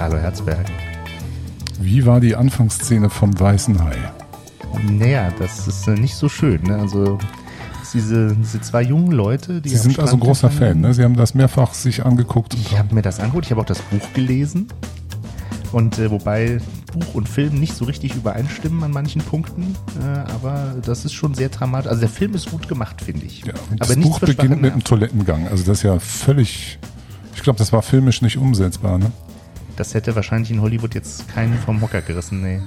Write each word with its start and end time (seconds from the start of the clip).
Hallo 0.00 0.16
Herzberg. 0.16 0.64
Wie 1.78 2.06
war 2.06 2.20
die 2.20 2.34
Anfangsszene 2.34 3.10
vom 3.10 3.38
Weißen 3.38 3.84
Hai? 3.84 3.96
Naja, 4.88 5.30
das 5.38 5.68
ist 5.68 5.86
äh, 5.88 5.90
nicht 5.90 6.14
so 6.14 6.30
schön. 6.30 6.62
Ne? 6.62 6.76
Also 6.76 7.18
diese, 7.92 8.34
diese 8.34 8.62
zwei 8.62 8.80
jungen 8.80 9.12
Leute, 9.12 9.60
die 9.60 9.68
Sie 9.68 9.76
sind 9.76 9.98
also 9.98 10.16
großer 10.16 10.48
Fan, 10.48 10.80
ne? 10.80 10.94
Sie 10.94 11.04
haben 11.04 11.16
das 11.16 11.34
mehrfach 11.34 11.74
sich 11.74 12.06
angeguckt. 12.06 12.54
ich 12.54 12.78
habe 12.78 12.94
mir 12.94 13.02
das 13.02 13.20
angeguckt, 13.20 13.44
ich 13.44 13.50
habe 13.50 13.60
auch 13.60 13.66
das 13.66 13.80
Buch 13.82 14.14
gelesen. 14.14 14.68
Und 15.70 15.98
äh, 15.98 16.10
wobei 16.10 16.62
Buch 16.94 17.14
und 17.14 17.28
Film 17.28 17.60
nicht 17.60 17.76
so 17.76 17.84
richtig 17.84 18.14
übereinstimmen 18.14 18.82
an 18.82 18.92
manchen 18.92 19.20
Punkten, 19.20 19.76
äh, 20.02 20.30
aber 20.32 20.76
das 20.82 21.04
ist 21.04 21.12
schon 21.12 21.34
sehr 21.34 21.50
dramatisch. 21.50 21.90
Also 21.90 22.00
der 22.00 22.08
Film 22.08 22.34
ist 22.34 22.50
gut 22.50 22.68
gemacht, 22.68 23.02
finde 23.02 23.26
ich. 23.26 23.44
Ja, 23.44 23.52
aber 23.78 23.94
das 23.94 23.96
Buch 23.96 24.18
beginnt 24.20 24.62
mit 24.62 24.72
einem 24.72 24.82
Toilettengang. 24.82 25.46
Also 25.48 25.62
das 25.62 25.78
ist 25.78 25.82
ja 25.82 25.98
völlig, 25.98 26.78
ich 27.34 27.42
glaube, 27.42 27.58
das 27.58 27.70
war 27.70 27.82
filmisch 27.82 28.22
nicht 28.22 28.38
umsetzbar. 28.38 28.96
Ne? 28.96 29.12
Das 29.80 29.94
hätte 29.94 30.14
wahrscheinlich 30.14 30.50
in 30.50 30.60
Hollywood 30.60 30.94
jetzt 30.94 31.26
keinen 31.28 31.54
vom 31.54 31.80
Hocker 31.80 32.02
gerissen, 32.02 32.42
nee. 32.42 32.60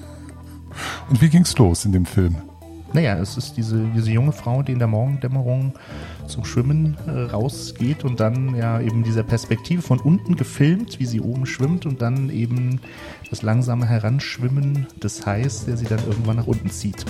Und 1.11 1.21
wie 1.21 1.29
ging's 1.29 1.55
los 1.59 1.85
in 1.85 1.91
dem 1.91 2.07
Film? 2.07 2.37
Naja, 2.91 3.19
es 3.19 3.37
ist 3.37 3.55
diese, 3.55 3.85
diese 3.95 4.09
junge 4.09 4.31
Frau, 4.31 4.63
die 4.63 4.71
in 4.71 4.79
der 4.79 4.87
Morgendämmerung 4.87 5.73
zum 6.25 6.43
Schwimmen 6.43 6.97
äh, 7.05 7.31
rausgeht 7.31 8.03
und 8.03 8.19
dann 8.19 8.55
ja 8.55 8.79
eben 8.79 9.03
dieser 9.03 9.21
Perspektive 9.21 9.83
von 9.83 9.99
unten 9.99 10.37
gefilmt, 10.37 10.99
wie 10.99 11.05
sie 11.05 11.21
oben 11.21 11.45
schwimmt 11.45 11.85
und 11.85 12.01
dann 12.01 12.31
eben 12.31 12.79
das 13.29 13.43
langsame 13.43 13.85
Heranschwimmen 13.85 14.87
des 15.03 15.23
Hais, 15.23 15.65
der 15.65 15.77
sie 15.77 15.85
dann 15.85 15.99
irgendwann 16.07 16.37
nach 16.37 16.47
unten 16.47 16.71
zieht. 16.71 17.05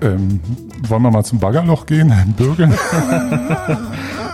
Ähm, 0.00 0.40
wollen 0.88 1.02
wir 1.02 1.10
mal 1.10 1.24
zum 1.24 1.40
Baggerloch 1.40 1.84
gehen, 1.84 2.10
Bürger? 2.38 2.70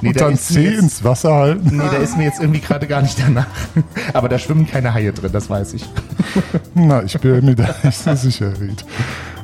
Nee, 0.00 0.08
und 0.08 0.20
dann 0.20 0.36
C 0.36 0.62
jetzt, 0.62 0.78
ins 0.78 1.04
Wasser 1.04 1.34
halten. 1.34 1.76
Nee, 1.76 1.82
da 1.90 1.96
ist 1.96 2.16
mir 2.16 2.24
jetzt 2.24 2.40
irgendwie 2.40 2.60
gerade 2.60 2.86
gar 2.86 3.02
nicht 3.02 3.18
danach. 3.18 3.46
Aber 4.12 4.28
da 4.28 4.38
schwimmen 4.38 4.66
keine 4.66 4.94
Haie 4.94 5.12
drin, 5.12 5.32
das 5.32 5.50
weiß 5.50 5.74
ich. 5.74 5.84
Na, 6.74 7.02
ich 7.02 7.18
bin 7.18 7.44
mir 7.44 7.54
da 7.54 7.74
nicht 7.82 7.98
so 7.98 8.14
sicher, 8.14 8.52
Ried. 8.60 8.84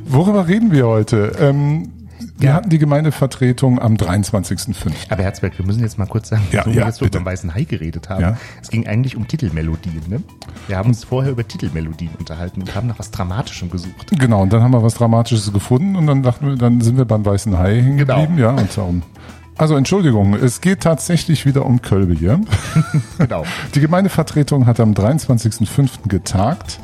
Worüber 0.06 0.46
reden 0.46 0.70
wir 0.70 0.86
heute? 0.86 1.32
Ähm, 1.40 1.90
wir 2.36 2.48
ja. 2.48 2.54
hatten 2.56 2.68
die 2.68 2.78
Gemeindevertretung 2.78 3.80
am 3.80 3.94
23.05. 3.94 4.92
Aber 5.08 5.22
Herzberg, 5.22 5.56
wir 5.56 5.64
müssen 5.64 5.80
jetzt 5.80 5.98
mal 5.98 6.06
kurz 6.06 6.30
sagen, 6.30 6.42
ja, 6.50 6.66
wo 6.66 6.70
ja, 6.70 6.76
wir 6.76 6.86
jetzt 6.86 7.00
über 7.00 7.10
den 7.10 7.24
Weißen 7.24 7.54
Hai 7.54 7.62
geredet 7.62 8.08
haben. 8.08 8.22
Ja. 8.22 8.36
Es 8.60 8.70
ging 8.70 8.86
eigentlich 8.86 9.16
um 9.16 9.28
Titelmelodien. 9.28 10.02
Ne? 10.08 10.20
Wir 10.66 10.76
haben 10.76 10.88
uns 10.88 11.04
vorher 11.04 11.30
über 11.30 11.46
Titelmelodien 11.46 12.10
unterhalten 12.18 12.60
und 12.60 12.74
haben 12.74 12.88
nach 12.88 12.98
was 12.98 13.12
Dramatischem 13.12 13.70
gesucht. 13.70 14.10
Genau, 14.18 14.42
und 14.42 14.52
dann 14.52 14.62
haben 14.62 14.72
wir 14.72 14.82
was 14.82 14.94
Dramatisches 14.94 15.52
gefunden 15.52 15.94
und 15.94 16.06
dann 16.08 16.22
dachten 16.22 16.48
wir, 16.48 16.56
dann 16.56 16.80
sind 16.80 16.96
wir 16.96 17.04
beim 17.04 17.24
Weißen 17.24 17.56
Hai 17.56 17.76
hängen 17.76 17.98
genau. 17.98 18.14
geblieben. 18.20 18.36
Genau. 18.36 18.56
Ja, 18.56 18.60
und 18.60 18.76
darum. 18.76 19.02
Also 19.56 19.76
Entschuldigung, 19.76 20.34
es 20.34 20.60
geht 20.60 20.80
tatsächlich 20.80 21.46
wieder 21.46 21.64
um 21.64 21.80
Kölbe 21.80 22.14
hier. 22.14 22.40
genau. 23.18 23.44
Die 23.74 23.80
Gemeindevertretung 23.80 24.66
hat 24.66 24.80
am 24.80 24.92
23.05. 24.92 26.08
getagt. 26.08 26.80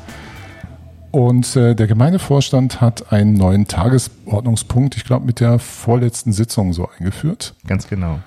Und 1.10 1.56
äh, 1.56 1.74
der 1.74 1.88
Gemeindevorstand 1.88 2.80
hat 2.80 3.12
einen 3.12 3.34
neuen 3.34 3.66
Tagesordnungspunkt, 3.66 4.96
ich 4.96 5.04
glaube, 5.04 5.26
mit 5.26 5.40
der 5.40 5.58
vorletzten 5.58 6.32
Sitzung 6.32 6.72
so 6.72 6.88
eingeführt. 6.98 7.54
Ganz 7.66 7.88
genau. 7.88 8.20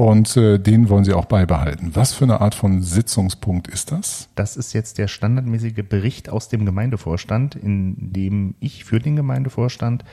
Und 0.00 0.34
äh, 0.38 0.58
den 0.58 0.88
wollen 0.88 1.04
sie 1.04 1.12
auch 1.12 1.26
beibehalten. 1.26 1.90
Was 1.92 2.14
für 2.14 2.24
eine 2.24 2.40
Art 2.40 2.54
von 2.54 2.80
Sitzungspunkt 2.80 3.68
ist 3.68 3.92
das? 3.92 4.30
Das 4.34 4.56
ist 4.56 4.72
jetzt 4.72 4.96
der 4.96 5.08
standardmäßige 5.08 5.84
Bericht 5.86 6.30
aus 6.30 6.48
dem 6.48 6.64
Gemeindevorstand, 6.64 7.54
in 7.54 8.10
dem 8.10 8.54
ich 8.60 8.86
für 8.86 8.98
den 8.98 9.14
Gemeindevorstand 9.14 10.06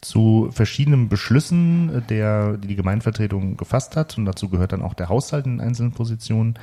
zu 0.00 0.48
verschiedenen 0.50 1.08
Beschlüssen, 1.08 2.02
der, 2.10 2.56
die 2.56 2.66
die 2.66 2.74
Gemeindevertretung 2.74 3.56
gefasst 3.56 3.94
hat, 3.94 4.18
und 4.18 4.24
dazu 4.24 4.48
gehört 4.48 4.72
dann 4.72 4.82
auch 4.82 4.94
der 4.94 5.08
Haushalt 5.08 5.46
in 5.46 5.60
einzelnen 5.60 5.92
Positionen, 5.92 6.58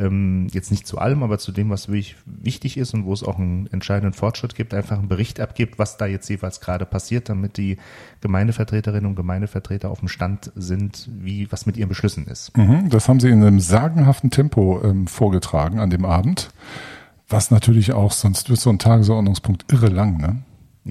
ähm, 0.00 0.48
jetzt 0.50 0.70
nicht 0.70 0.86
zu 0.86 0.98
allem, 0.98 1.22
aber 1.22 1.38
zu 1.38 1.52
dem, 1.52 1.70
was 1.70 1.88
wirklich 1.88 2.16
wichtig 2.24 2.76
ist 2.76 2.94
und 2.94 3.04
wo 3.04 3.12
es 3.12 3.22
auch 3.22 3.38
einen 3.38 3.68
entscheidenden 3.72 4.14
Fortschritt 4.14 4.54
gibt, 4.54 4.74
einfach 4.74 4.98
einen 4.98 5.08
Bericht 5.08 5.40
abgibt, 5.40 5.78
was 5.78 5.96
da 5.96 6.06
jetzt 6.06 6.28
jeweils 6.28 6.60
gerade 6.60 6.86
passiert, 6.86 7.28
damit 7.28 7.56
die 7.56 7.76
Gemeindevertreterinnen 8.20 9.06
und 9.06 9.16
Gemeindevertreter 9.16 9.90
auf 9.90 10.00
dem 10.00 10.08
Stand 10.08 10.50
sind, 10.56 11.08
wie 11.20 11.50
was 11.52 11.66
mit 11.66 11.76
ihren 11.76 11.88
Beschlüssen 11.88 12.26
ist. 12.26 12.56
Mhm, 12.56 12.88
das 12.88 13.08
haben 13.08 13.20
Sie 13.20 13.28
in 13.28 13.44
einem 13.44 13.60
sagenhaften 13.60 14.30
Tempo 14.30 14.80
ähm, 14.82 15.06
vorgetragen 15.06 15.78
an 15.78 15.90
dem 15.90 16.04
Abend. 16.04 16.50
Was 17.28 17.50
natürlich 17.50 17.92
auch, 17.92 18.12
sonst 18.12 18.50
wird 18.50 18.58
so 18.58 18.70
ein 18.70 18.78
Tagesordnungspunkt 18.78 19.70
irre 19.72 19.88
lang, 19.88 20.16
ne? 20.16 20.36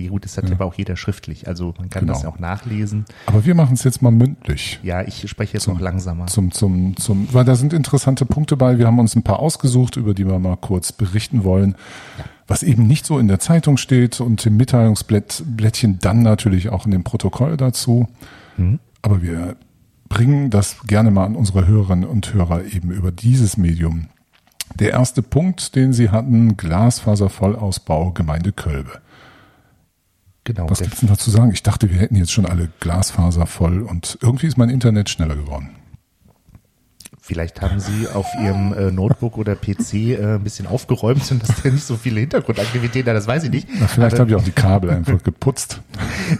Gut, 0.07 0.25
das 0.25 0.37
hat 0.37 0.45
ja. 0.45 0.55
aber 0.55 0.65
auch 0.65 0.73
jeder 0.73 0.95
schriftlich. 0.95 1.47
Also 1.47 1.73
man 1.77 1.89
kann 1.89 2.01
genau. 2.01 2.13
das 2.13 2.23
ja 2.23 2.29
auch 2.29 2.39
nachlesen. 2.39 3.05
Aber 3.25 3.45
wir 3.45 3.55
machen 3.55 3.73
es 3.73 3.83
jetzt 3.83 4.01
mal 4.01 4.11
mündlich. 4.11 4.79
Ja, 4.83 5.01
ich 5.01 5.29
spreche 5.29 5.53
jetzt 5.55 5.63
zum, 5.63 5.75
noch 5.75 5.81
langsamer. 5.81 6.27
Zum, 6.27 6.51
zum, 6.51 6.95
zum, 6.97 7.33
weil 7.33 7.45
da 7.45 7.55
sind 7.55 7.73
interessante 7.73 8.25
Punkte 8.25 8.57
bei. 8.57 8.77
Wir 8.77 8.87
haben 8.87 8.99
uns 8.99 9.15
ein 9.15 9.23
paar 9.23 9.39
ausgesucht, 9.39 9.97
über 9.97 10.13
die 10.13 10.25
wir 10.25 10.39
mal 10.39 10.57
kurz 10.57 10.91
berichten 10.91 11.43
wollen. 11.43 11.75
Ja. 12.17 12.25
Was 12.47 12.63
eben 12.63 12.87
nicht 12.87 13.05
so 13.05 13.19
in 13.19 13.27
der 13.27 13.39
Zeitung 13.39 13.77
steht 13.77 14.21
und 14.21 14.43
im 14.45 14.57
Mitteilungsblättchen 14.57 15.99
dann 15.99 16.23
natürlich 16.23 16.69
auch 16.69 16.85
in 16.85 16.91
dem 16.91 17.03
Protokoll 17.03 17.57
dazu. 17.57 18.07
Mhm. 18.57 18.79
Aber 19.01 19.21
wir 19.21 19.55
bringen 20.09 20.49
das 20.49 20.77
gerne 20.87 21.11
mal 21.11 21.25
an 21.25 21.35
unsere 21.35 21.67
Hörerinnen 21.67 22.09
und 22.09 22.33
Hörer 22.33 22.65
eben 22.65 22.91
über 22.91 23.11
dieses 23.11 23.55
Medium. 23.55 24.07
Der 24.75 24.91
erste 24.91 25.21
Punkt, 25.21 25.75
den 25.75 25.93
Sie 25.93 26.09
hatten, 26.09 26.57
Glasfaservollausbau 26.57 28.11
Gemeinde 28.11 28.51
Kölbe. 28.51 29.01
Genau. 30.49 30.67
Was 30.67 30.79
gibt's 30.79 31.01
denn 31.01 31.09
dazu 31.09 31.29
sagen? 31.29 31.51
Ich 31.53 31.61
dachte, 31.61 31.91
wir 31.91 31.99
hätten 31.99 32.15
jetzt 32.15 32.31
schon 32.31 32.47
alle 32.47 32.69
Glasfaser 32.79 33.45
voll 33.45 33.83
und 33.83 34.17
irgendwie 34.19 34.47
ist 34.47 34.57
mein 34.57 34.71
Internet 34.71 35.07
schneller 35.07 35.35
geworden. 35.35 35.69
Vielleicht 37.21 37.61
haben 37.61 37.79
Sie 37.79 38.07
auf 38.07 38.25
Ihrem 38.43 38.73
äh, 38.73 38.89
Notebook 38.89 39.37
oder 39.37 39.55
PC 39.55 39.93
äh, 39.93 40.35
ein 40.37 40.43
bisschen 40.43 40.65
aufgeräumt 40.65 41.29
und 41.29 41.47
dass 41.47 41.61
da 41.61 41.69
nicht 41.69 41.83
so 41.83 41.97
viele 41.97 42.21
Hintergrundaktivitäten 42.21 43.05
da, 43.05 43.13
das 43.13 43.27
weiß 43.27 43.43
ich 43.43 43.51
nicht. 43.51 43.67
Na, 43.79 43.85
vielleicht 43.85 44.17
habe 44.17 44.31
ich 44.31 44.35
auch 44.35 44.43
die 44.43 44.51
Kabel 44.51 44.89
einfach 44.89 45.21
geputzt. 45.23 45.79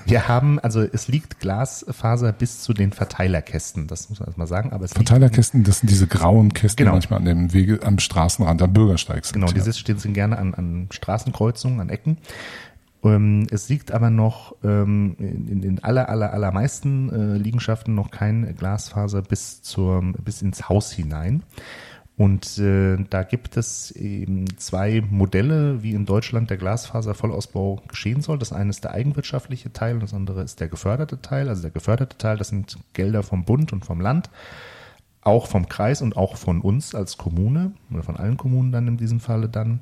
Wir 0.07 0.27
haben, 0.27 0.57
also 0.57 0.81
es 0.81 1.07
liegt 1.07 1.39
Glasfaser 1.39 2.31
bis 2.31 2.61
zu 2.61 2.73
den 2.73 2.91
Verteilerkästen, 2.91 3.85
das 3.85 4.09
muss 4.09 4.19
man 4.19 4.29
erstmal 4.29 4.47
sagen. 4.47 4.71
Aber 4.73 4.87
Verteilerkästen, 4.87 5.63
das 5.63 5.81
sind 5.81 5.91
diese 5.91 6.07
grauen 6.07 6.55
Kästen 6.55 6.77
genau. 6.85 6.93
manchmal 6.93 7.19
an 7.19 7.25
dem 7.25 7.53
Wege, 7.53 7.81
am 7.83 7.99
Straßenrand, 7.99 8.59
am 8.63 8.73
Bürgersteig 8.73 9.25
sind. 9.25 9.35
Genau, 9.35 9.51
diese 9.51 9.71
stehen 9.73 9.99
sind 9.99 10.15
gerne 10.15 10.39
an, 10.39 10.55
an 10.55 10.87
Straßenkreuzungen, 10.89 11.79
an 11.81 11.89
Ecken. 11.89 12.17
Ähm, 13.03 13.47
es 13.49 13.69
liegt 13.69 13.91
aber 13.91 14.09
noch 14.09 14.55
ähm, 14.63 15.15
in 15.19 15.61
den 15.61 15.83
aller, 15.83 16.09
aller, 16.09 16.33
allermeisten 16.33 17.09
äh, 17.09 17.37
Liegenschaften 17.37 17.95
noch 17.95 18.11
kein 18.11 18.55
Glasfaser 18.55 19.21
bis 19.21 19.61
zur, 19.61 20.01
bis 20.23 20.41
ins 20.41 20.67
Haus 20.67 20.91
hinein. 20.91 21.43
Und 22.19 22.57
äh, 22.57 22.97
da 23.09 23.23
gibt 23.23 23.55
es 23.55 23.91
eben 23.91 24.45
zwei 24.57 25.01
Modelle, 25.09 25.83
wie 25.83 25.93
in 25.93 26.05
Deutschland 26.05 26.49
der 26.49 26.57
Glasfaservollausbau 26.57 27.81
geschehen 27.87 28.19
soll. 28.19 28.37
Das 28.37 28.51
eine 28.51 28.71
ist 28.71 28.83
der 28.83 28.91
eigenwirtschaftliche 28.91 29.71
Teil 29.71 29.93
und 29.93 30.01
das 30.01 30.13
andere 30.13 30.43
ist 30.43 30.59
der 30.59 30.67
geförderte 30.67 31.21
Teil. 31.21 31.47
Also 31.47 31.61
der 31.61 31.71
geförderte 31.71 32.17
Teil, 32.17 32.35
das 32.35 32.49
sind 32.49 32.77
Gelder 32.91 33.23
vom 33.23 33.45
Bund 33.45 33.71
und 33.71 33.85
vom 33.85 34.01
Land, 34.01 34.29
auch 35.21 35.47
vom 35.47 35.69
Kreis 35.69 36.01
und 36.01 36.17
auch 36.17 36.35
von 36.35 36.59
uns 36.59 36.93
als 36.93 37.17
Kommune 37.17 37.71
oder 37.89 38.03
von 38.03 38.17
allen 38.17 38.35
Kommunen 38.35 38.73
dann 38.73 38.89
in 38.89 38.97
diesem 38.97 39.21
Falle 39.21 39.47
dann. 39.47 39.79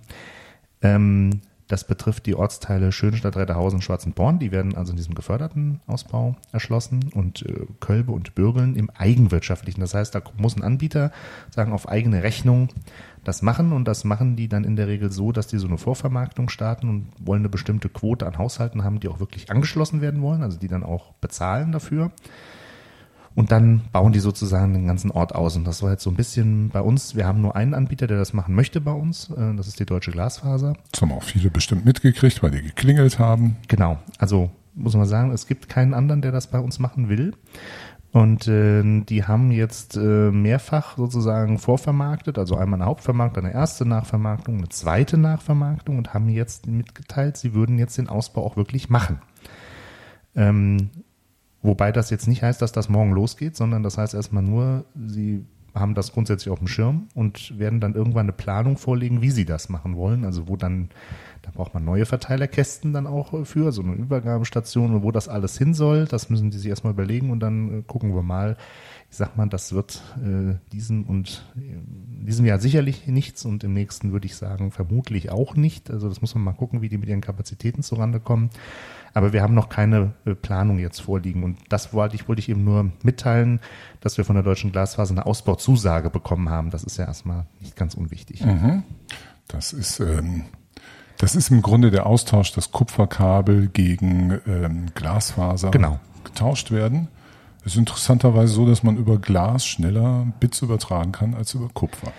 Ähm, 0.84 1.42
das 1.68 1.86
betrifft 1.86 2.26
die 2.26 2.36
Ortsteile 2.36 2.92
Schönstadt, 2.92 3.36
Retterhausen, 3.36 3.82
Schwarzenborn. 3.82 4.40
Die 4.40 4.52
werden 4.52 4.76
also 4.76 4.92
in 4.92 4.98
diesem 4.98 5.16
geförderten 5.16 5.82
Ausbau 5.86 6.36
erschlossen 6.52 7.10
und 7.14 7.46
äh, 7.46 7.66
Kölbe 7.80 8.14
und 8.14 8.36
Bürgeln 8.36 8.76
im 8.76 8.90
eigenwirtschaftlichen. 8.90 9.82
Das 9.82 9.94
heißt, 9.94 10.16
da 10.16 10.22
muss 10.38 10.56
ein 10.56 10.64
Anbieter 10.64 11.12
sagen, 11.50 11.74
auf 11.74 11.90
eigene 11.90 12.24
Rechnung 12.24 12.70
das 13.26 13.42
machen 13.42 13.74
und 13.74 13.86
das 13.86 14.06
machen 14.06 14.38
die 14.38 14.48
dann 14.48 14.64
in 14.64 14.78
der 14.78 14.88
Regel 14.88 15.12
so, 15.12 15.34
dass 15.34 15.48
die 15.48 15.58
so 15.58 15.68
eine 15.68 15.78
Vorvermarktung 15.78 16.48
starten 16.48 16.88
und 16.88 17.12
wollen 17.20 17.42
eine 17.42 17.50
bestimmte 17.50 17.90
Quote 17.90 18.26
an 18.26 18.38
Haushalten 18.38 18.86
haben, 18.86 19.02
die 19.02 19.10
auch 19.10 19.20
wirklich 19.20 19.52
angeschlossen 19.52 20.00
werden 20.00 20.22
wollen, 20.22 20.44
also 20.44 20.58
die 20.58 20.70
dann 20.70 20.84
auch 20.84 21.14
bezahlen 21.16 21.74
dafür. 21.74 22.12
Und 23.38 23.52
dann 23.52 23.84
bauen 23.92 24.14
die 24.14 24.20
sozusagen 24.20 24.74
den 24.74 24.88
ganzen 24.88 25.12
Ort 25.12 25.36
aus. 25.36 25.56
Und 25.56 25.68
das 25.68 25.84
war 25.84 25.92
jetzt 25.92 26.02
so 26.02 26.10
ein 26.10 26.16
bisschen 26.16 26.70
bei 26.70 26.82
uns. 26.82 27.16
Wir 27.16 27.28
haben 27.28 27.40
nur 27.40 27.56
einen 27.56 27.76
Anbieter, 27.76 28.08
der 28.08 28.18
das 28.18 28.34
machen 28.34 28.56
möchte 28.56 28.82
bei 28.82 28.92
uns. 28.92 29.30
Äh, 29.30 29.54
das 29.56 29.68
ist 29.68 29.80
die 29.80 29.86
Deutsche 29.86 30.10
Glasfaser. 30.10 30.74
Das 30.92 31.04
haben 31.04 31.12
auch 31.12 31.22
viele 31.22 31.52
bestimmt 31.52 31.86
mitgekriegt, 31.86 32.42
weil 32.42 32.50
die 32.50 32.64
geklingelt 32.64 33.20
haben. 33.20 33.58
Genau. 33.68 34.00
Also 34.18 34.50
muss 34.74 34.96
man 34.96 35.06
sagen, 35.06 35.30
es 35.30 35.46
gibt 35.46 35.70
keinen 35.70 35.94
anderen, 35.94 36.24
der 36.24 36.32
das 36.32 36.48
bei 36.48 36.58
uns 36.58 36.80
machen 36.80 37.10
will. 37.10 37.36
Und 38.12 38.48
äh, 38.48 39.02
die 39.04 39.26
haben 39.26 39.52
jetzt 39.52 39.96
äh, 39.98 40.32
mehrfach 40.32 40.98
sozusagen 40.98 41.60
vorvermarktet, 41.60 42.40
also 42.40 42.56
einmal 42.56 42.82
eine 42.82 42.90
Hauptvermarktung, 42.90 43.46
eine 43.46 43.54
erste 43.54 43.86
Nachvermarktung, 43.86 44.58
eine 44.58 44.70
zweite 44.70 45.20
Nachvermarktung 45.20 46.00
und 46.00 46.16
haben 46.16 46.28
jetzt 46.30 46.66
mitgeteilt, 46.66 47.38
sie 47.38 47.54
würden 47.54 47.78
jetzt 47.78 48.00
den 48.00 48.10
Ausbau 48.10 48.44
auch 48.44 48.58
wirklich 48.58 48.90
machen. 48.90 49.20
Ähm, 50.36 50.90
Wobei 51.62 51.92
das 51.92 52.10
jetzt 52.10 52.28
nicht 52.28 52.44
heißt, 52.44 52.62
dass 52.62 52.72
das 52.72 52.90
morgen 52.90 53.12
losgeht, 53.12 53.56
sondern 53.56 53.84
das 53.84 53.98
heißt 53.98 54.14
erstmal 54.14 54.44
nur, 54.44 54.86
sie 54.96 55.44
haben 55.80 55.96
das 55.96 56.12
grundsätzlich 56.12 56.52
auf 56.52 56.60
dem 56.60 56.68
Schirm 56.68 57.08
und 57.14 57.58
werden 57.58 57.80
dann 57.80 57.94
irgendwann 57.94 58.26
eine 58.26 58.34
Planung 58.34 58.78
vorlegen, 58.78 59.22
wie 59.22 59.32
sie 59.32 59.46
das 59.46 59.70
machen 59.70 59.96
wollen. 59.96 60.26
Also 60.26 60.48
wo 60.48 60.56
dann, 60.56 60.90
da 61.42 61.52
braucht 61.52 61.74
man 61.74 61.86
neue 61.86 62.06
Verteilerkästen 62.06 62.94
dann 62.94 63.08
auch 63.08 63.46
für, 63.46 63.72
so 63.72 63.82
eine 63.82 63.94
Übergabestation 63.94 64.96
und 64.96 65.04
wo 65.04 65.12
das 65.12 65.28
alles 65.28 65.58
hin 65.58 65.74
soll, 65.74 66.06
das 66.06 66.30
müssen 66.30 66.52
die 66.52 66.58
sich 66.58 66.70
erstmal 66.70 66.94
überlegen 66.94 67.32
und 67.32 67.40
dann 67.40 67.80
äh, 67.80 67.84
gucken 67.84 68.16
wir 68.16 68.24
mal, 68.24 68.58
ich 69.10 69.18
sag 69.18 69.38
mal, 69.38 69.48
das 69.48 69.74
wird 69.74 70.04
äh, 70.18 70.56
diesem 70.72 71.04
und 71.04 71.46
in 71.56 72.26
diesem 72.26 72.46
Jahr 72.46 72.60
sicherlich 72.60 73.08
nichts 73.08 73.46
und 73.46 73.64
im 73.64 73.74
nächsten 73.74 74.12
würde 74.12 74.26
ich 74.26 74.36
sagen 74.36 74.72
vermutlich 74.72 75.32
auch 75.32 75.56
nicht. 75.56 75.90
Also 75.90 76.10
das 76.10 76.22
muss 76.22 76.36
man 76.36 76.44
mal 76.44 76.54
gucken, 76.54 76.82
wie 76.82 76.90
die 76.90 76.98
mit 76.98 77.10
ihren 77.10 77.22
Kapazitäten 77.22 77.84
zurande 77.84 78.20
kommen. 78.20 78.50
Aber 79.18 79.34
wir 79.34 79.42
haben 79.42 79.56
noch 79.56 79.70
keine 79.70 80.14
äh, 80.26 80.36
Planung 80.36 80.78
jetzt 80.78 81.02
vorliegen 81.02 81.44
und 81.44 81.58
das 81.70 81.92
wollte 81.92 82.16
ich, 82.16 82.28
wollte 82.28 82.40
ich 82.40 82.50
eben 82.50 82.64
nur 82.64 82.92
mitteilen, 83.02 83.60
dass 84.00 84.18
wir 84.18 84.26
von 84.26 84.36
der 84.36 84.44
Deutschen 84.44 84.72
Glasfaser 84.72 85.12
eine 85.12 85.26
Ausbauzusage 85.26 86.12
bekommen 86.12 86.50
haben. 86.50 86.70
Das 86.70 86.84
ist 86.84 86.98
ja 86.98 87.06
erstmal 87.06 87.46
nicht 87.60 87.76
ganz 87.76 87.96
unwichtig. 87.96 88.46
Mhm. 88.46 88.84
Das 89.48 89.74
ist 89.74 90.00
ähm, 90.00 90.44
das 91.18 91.36
ist 91.36 91.50
im 91.50 91.64
Grunde 91.64 91.90
der 91.90 92.06
Austausch, 92.06 92.52
dass 92.52 92.72
Kupferkabel 92.72 93.70
gegen 93.70 94.40
ähm, 94.46 94.86
Glasfaser 94.94 95.72
genau. 95.72 96.00
getauscht 96.24 96.70
werden. 96.70 97.08
Es 97.66 97.74
ist 97.74 97.80
interessanterweise 97.80 98.54
so, 98.54 98.68
dass 98.68 98.84
man 98.84 98.98
über 98.98 99.18
Glas 99.18 99.66
schneller 99.66 100.28
Bits 100.40 100.62
übertragen 100.62 101.12
kann 101.12 101.34
als 101.34 101.56
über 101.56 101.70
Kupfer. 101.74 102.14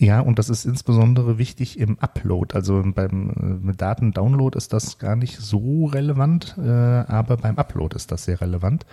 Ja, 0.00 0.20
und 0.20 0.38
das 0.38 0.48
ist 0.48 0.64
insbesondere 0.64 1.36
wichtig 1.36 1.78
im 1.78 1.98
Upload. 1.98 2.54
Also 2.54 2.82
beim 2.94 3.68
äh, 3.68 3.76
Datendownload 3.76 4.56
ist 4.56 4.72
das 4.72 4.98
gar 4.98 5.14
nicht 5.14 5.38
so 5.38 5.84
relevant, 5.84 6.56
äh, 6.58 6.70
aber 6.70 7.36
beim 7.36 7.58
Upload 7.58 7.94
ist 7.94 8.10
das 8.10 8.24
sehr 8.24 8.40
relevant. 8.40 8.86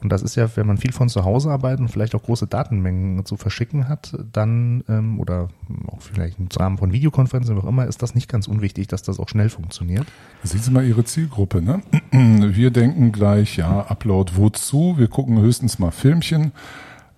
Und 0.00 0.12
das 0.12 0.22
ist 0.22 0.36
ja, 0.36 0.48
wenn 0.54 0.68
man 0.68 0.78
viel 0.78 0.92
von 0.92 1.08
zu 1.08 1.24
Hause 1.24 1.50
arbeitet 1.50 1.80
und 1.80 1.88
vielleicht 1.88 2.14
auch 2.14 2.22
große 2.22 2.46
Datenmengen 2.46 3.24
zu 3.24 3.36
verschicken 3.36 3.88
hat, 3.88 4.16
dann 4.32 4.84
ähm, 4.88 5.18
oder 5.18 5.48
auch 5.88 6.00
vielleicht 6.00 6.38
im 6.38 6.46
Rahmen 6.56 6.78
von 6.78 6.92
Videokonferenzen, 6.92 7.56
wie 7.56 7.60
auch 7.60 7.66
immer, 7.66 7.86
ist 7.86 8.02
das 8.02 8.14
nicht 8.14 8.28
ganz 8.28 8.46
unwichtig, 8.46 8.86
dass 8.86 9.02
das 9.02 9.18
auch 9.18 9.28
schnell 9.28 9.48
funktioniert. 9.48 10.06
Sehen 10.44 10.60
Sie 10.60 10.70
mal 10.70 10.84
Ihre 10.84 11.02
Zielgruppe, 11.02 11.62
ne? 11.62 11.82
Wir 12.12 12.70
denken 12.70 13.10
gleich, 13.10 13.56
ja, 13.56 13.80
Upload 13.88 14.34
wozu? 14.36 14.94
Wir 14.98 15.08
gucken 15.08 15.40
höchstens 15.40 15.80
mal 15.80 15.90
Filmchen. 15.90 16.52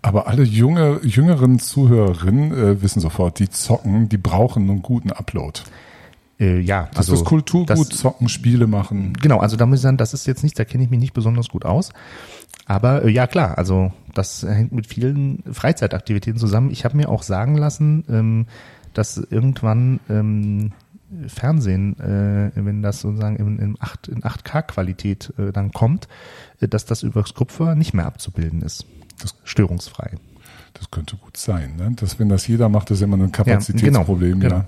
Aber 0.06 0.29
alle 0.29 0.44
junge, 0.44 1.00
jüngeren 1.03 1.58
Zuhörerinnen 1.58 2.53
äh, 2.53 2.81
wissen 2.81 3.00
sofort, 3.00 3.41
die 3.41 3.50
zocken, 3.50 4.08
die 4.08 4.19
brauchen 4.19 4.70
einen 4.70 4.81
guten 4.81 5.11
Upload. 5.11 5.62
Äh, 6.38 6.61
ja, 6.61 6.88
das 6.91 7.11
also 7.11 7.14
ist 7.14 7.25
Kulturgut, 7.25 7.70
das, 7.70 7.88
zocken, 7.88 8.29
Spiele 8.29 8.69
machen. 8.69 9.14
Genau, 9.20 9.38
also 9.41 9.56
da 9.56 9.67
muss 9.67 9.81
ich 9.81 9.82
sagen, 9.82 9.97
das 9.97 10.14
ist 10.14 10.25
jetzt 10.29 10.44
nicht, 10.44 10.56
da 10.56 10.64
kenne 10.64 10.85
ich 10.85 10.91
mich 10.91 11.00
nicht 11.00 11.12
besonders 11.12 11.49
gut 11.49 11.64
aus. 11.64 11.91
Aber 12.67 13.05
äh, 13.05 13.11
ja 13.11 13.26
klar, 13.26 13.58
also 13.58 13.93
das 14.14 14.44
hängt 14.44 14.70
mit 14.70 14.87
vielen 14.87 15.43
Freizeitaktivitäten 15.50 16.38
zusammen. 16.38 16.70
Ich 16.70 16.85
habe 16.85 16.97
mir 16.97 17.09
auch 17.09 17.25
sagen 17.25 17.56
lassen, 17.56 18.05
ähm, 18.09 18.47
dass 18.94 19.17
irgendwann 19.17 19.99
ähm, 20.09 20.70
Fernsehen, 21.26 21.99
äh, 21.99 22.52
wenn 22.55 22.81
das 22.81 23.00
sozusagen 23.00 23.35
in, 23.35 23.59
in, 23.59 23.76
8, 23.81 24.06
in 24.06 24.23
8K-Qualität 24.23 25.32
äh, 25.37 25.50
dann 25.50 25.73
kommt, 25.73 26.06
äh, 26.61 26.69
dass 26.69 26.85
das 26.85 27.02
übers 27.02 27.35
Kupfer 27.35 27.75
nicht 27.75 27.93
mehr 27.93 28.06
abzubilden 28.06 28.62
ist. 28.62 28.87
Das 29.21 29.35
störungsfrei. 29.45 30.13
Das 30.75 30.91
könnte 30.91 31.17
gut 31.17 31.37
sein, 31.37 31.77
ne? 31.77 31.93
Dass 31.97 32.19
wenn 32.19 32.29
das 32.29 32.47
jeder 32.47 32.69
macht, 32.69 32.91
ist 32.91 33.01
immer 33.01 33.17
ein 33.17 33.33
Kapazitätsproblem, 33.33 34.43
ja. 34.43 34.49
Genau, 34.49 34.61
genau. 34.61 34.65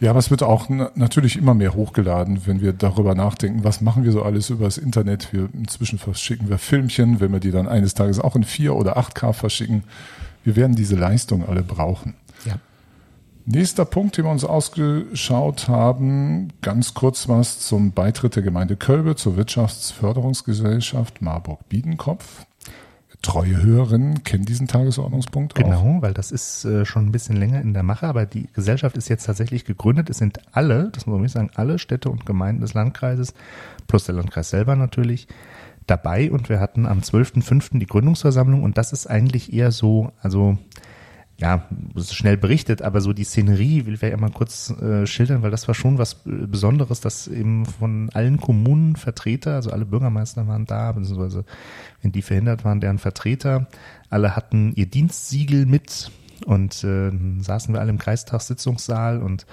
Ja, 0.00 0.10
aber 0.10 0.18
es 0.18 0.32
wird 0.32 0.42
auch 0.42 0.68
natürlich 0.68 1.36
immer 1.36 1.54
mehr 1.54 1.74
hochgeladen, 1.74 2.44
wenn 2.46 2.60
wir 2.60 2.72
darüber 2.72 3.14
nachdenken, 3.14 3.62
was 3.62 3.80
machen 3.80 4.02
wir 4.02 4.10
so 4.10 4.24
alles 4.24 4.50
über 4.50 4.64
das 4.64 4.76
Internet. 4.76 5.32
Wir 5.32 5.48
inzwischen 5.52 5.96
verschicken 5.96 6.48
wir 6.48 6.58
Filmchen, 6.58 7.20
wenn 7.20 7.30
wir 7.32 7.38
die 7.38 7.52
dann 7.52 7.68
eines 7.68 7.94
Tages 7.94 8.18
auch 8.18 8.34
in 8.34 8.42
4 8.42 8.74
oder 8.74 8.98
8K 8.98 9.32
verschicken. 9.32 9.84
Wir 10.42 10.56
werden 10.56 10.74
diese 10.74 10.96
Leistung 10.96 11.48
alle 11.48 11.62
brauchen. 11.62 12.14
Ja. 12.44 12.56
Nächster 13.46 13.84
Punkt, 13.84 14.16
den 14.16 14.24
wir 14.24 14.32
uns 14.32 14.44
ausgeschaut 14.44 15.68
haben, 15.68 16.48
ganz 16.62 16.94
kurz 16.94 17.28
was 17.28 17.60
zum 17.60 17.92
Beitritt 17.92 18.34
der 18.34 18.42
Gemeinde 18.42 18.74
Kölbe 18.74 19.14
zur 19.14 19.36
Wirtschaftsförderungsgesellschaft 19.36 21.22
Marburg-Biedenkopf 21.22 22.46
treue 23.22 23.62
Hörerinnen 23.62 24.24
kennen 24.24 24.44
diesen 24.44 24.66
Tagesordnungspunkt 24.66 25.54
auch. 25.54 25.62
Genau, 25.62 25.98
weil 26.00 26.12
das 26.12 26.32
ist 26.32 26.64
äh, 26.64 26.84
schon 26.84 27.06
ein 27.06 27.12
bisschen 27.12 27.36
länger 27.36 27.60
in 27.60 27.72
der 27.72 27.84
Mache, 27.84 28.06
aber 28.06 28.26
die 28.26 28.48
Gesellschaft 28.52 28.96
ist 28.96 29.08
jetzt 29.08 29.24
tatsächlich 29.24 29.64
gegründet. 29.64 30.10
Es 30.10 30.18
sind 30.18 30.40
alle, 30.52 30.90
das 30.92 31.06
muss 31.06 31.14
man 31.14 31.22
nicht 31.22 31.32
sagen, 31.32 31.50
alle 31.54 31.78
Städte 31.78 32.10
und 32.10 32.26
Gemeinden 32.26 32.60
des 32.60 32.74
Landkreises, 32.74 33.34
plus 33.86 34.04
der 34.04 34.16
Landkreis 34.16 34.50
selber 34.50 34.76
natürlich, 34.76 35.28
dabei 35.86 36.30
und 36.30 36.48
wir 36.48 36.60
hatten 36.60 36.86
am 36.86 37.00
12.05. 37.00 37.78
die 37.78 37.86
Gründungsversammlung 37.86 38.62
und 38.62 38.78
das 38.78 38.92
ist 38.92 39.06
eigentlich 39.06 39.52
eher 39.52 39.72
so, 39.72 40.12
also 40.20 40.58
ja, 41.38 41.66
schnell 41.98 42.36
berichtet, 42.36 42.82
aber 42.82 43.00
so 43.00 43.12
die 43.12 43.24
Szenerie 43.24 43.86
will 43.86 43.94
ich 43.94 44.02
ja 44.02 44.16
mal 44.16 44.30
kurz 44.30 44.70
äh, 44.70 45.06
schildern, 45.06 45.42
weil 45.42 45.50
das 45.50 45.66
war 45.66 45.74
schon 45.74 45.98
was 45.98 46.24
äh, 46.24 46.46
Besonderes, 46.46 47.00
dass 47.00 47.26
eben 47.26 47.66
von 47.66 48.10
allen 48.12 48.38
Kommunen 48.38 48.96
Vertreter, 48.96 49.54
also 49.54 49.70
alle 49.70 49.84
Bürgermeister 49.84 50.46
waren 50.46 50.66
da, 50.66 50.92
beziehungsweise 50.92 51.44
wenn 52.00 52.12
die 52.12 52.22
verhindert 52.22 52.64
waren, 52.64 52.80
deren 52.80 52.98
Vertreter, 52.98 53.66
alle 54.08 54.36
hatten 54.36 54.72
ihr 54.76 54.86
Dienstsiegel 54.86 55.66
mit 55.66 56.12
und 56.46 56.84
äh, 56.84 57.10
saßen 57.40 57.74
wir 57.74 57.80
alle 57.80 57.90
im 57.90 57.98
Kreistagssitzungssaal 57.98 59.20
und 59.20 59.46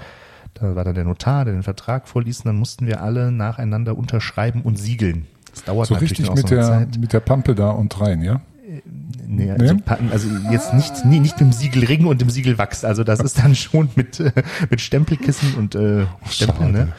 da 0.53 0.75
war 0.75 0.83
dann 0.83 0.95
der 0.95 1.05
Notar, 1.05 1.45
der 1.45 1.53
den 1.53 1.63
Vertrag 1.63 2.07
vorliest, 2.07 2.41
und 2.41 2.47
dann 2.47 2.57
mussten 2.57 2.87
wir 2.87 3.01
alle 3.01 3.31
nacheinander 3.31 3.97
unterschreiben 3.97 4.61
und 4.61 4.77
siegeln. 4.77 5.27
Das 5.51 5.63
dauert 5.63 5.87
so 5.87 5.93
natürlich 5.93 6.19
richtig 6.19 6.29
mit 6.35 6.47
so 6.47 6.55
der 6.55 6.63
Zeit. 6.63 6.97
mit 6.97 7.13
der 7.13 7.19
Pampe 7.19 7.55
da 7.55 7.69
und 7.69 7.99
rein, 7.99 8.21
ja? 8.21 8.41
Nee, 8.85 9.51
also, 9.51 9.73
nee? 9.73 9.81
also 10.11 10.27
jetzt 10.51 10.73
nicht, 10.73 11.05
nee, 11.05 11.19
nicht 11.19 11.39
mit 11.39 11.41
dem 11.41 11.51
Siegelring 11.51 12.05
und 12.05 12.21
dem 12.21 12.29
Siegelwachs. 12.29 12.83
Also 12.83 13.03
das 13.03 13.19
ist 13.19 13.37
dann 13.39 13.55
schon 13.55 13.89
mit, 13.95 14.19
äh, 14.19 14.31
mit 14.69 14.81
Stempelkissen 14.81 15.55
und 15.55 15.75
äh, 15.75 16.05
Stempel, 16.29 16.71
ne? 16.71 16.93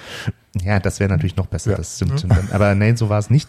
Ja, 0.62 0.80
das 0.80 1.00
wäre 1.00 1.10
natürlich 1.10 1.36
noch 1.36 1.46
besser, 1.46 1.72
ja. 1.72 1.76
das 1.76 1.96
stimmt. 1.96 2.26
Aber 2.52 2.74
nein, 2.74 2.96
so 2.96 3.08
war 3.08 3.18
es 3.18 3.30
nicht. 3.30 3.48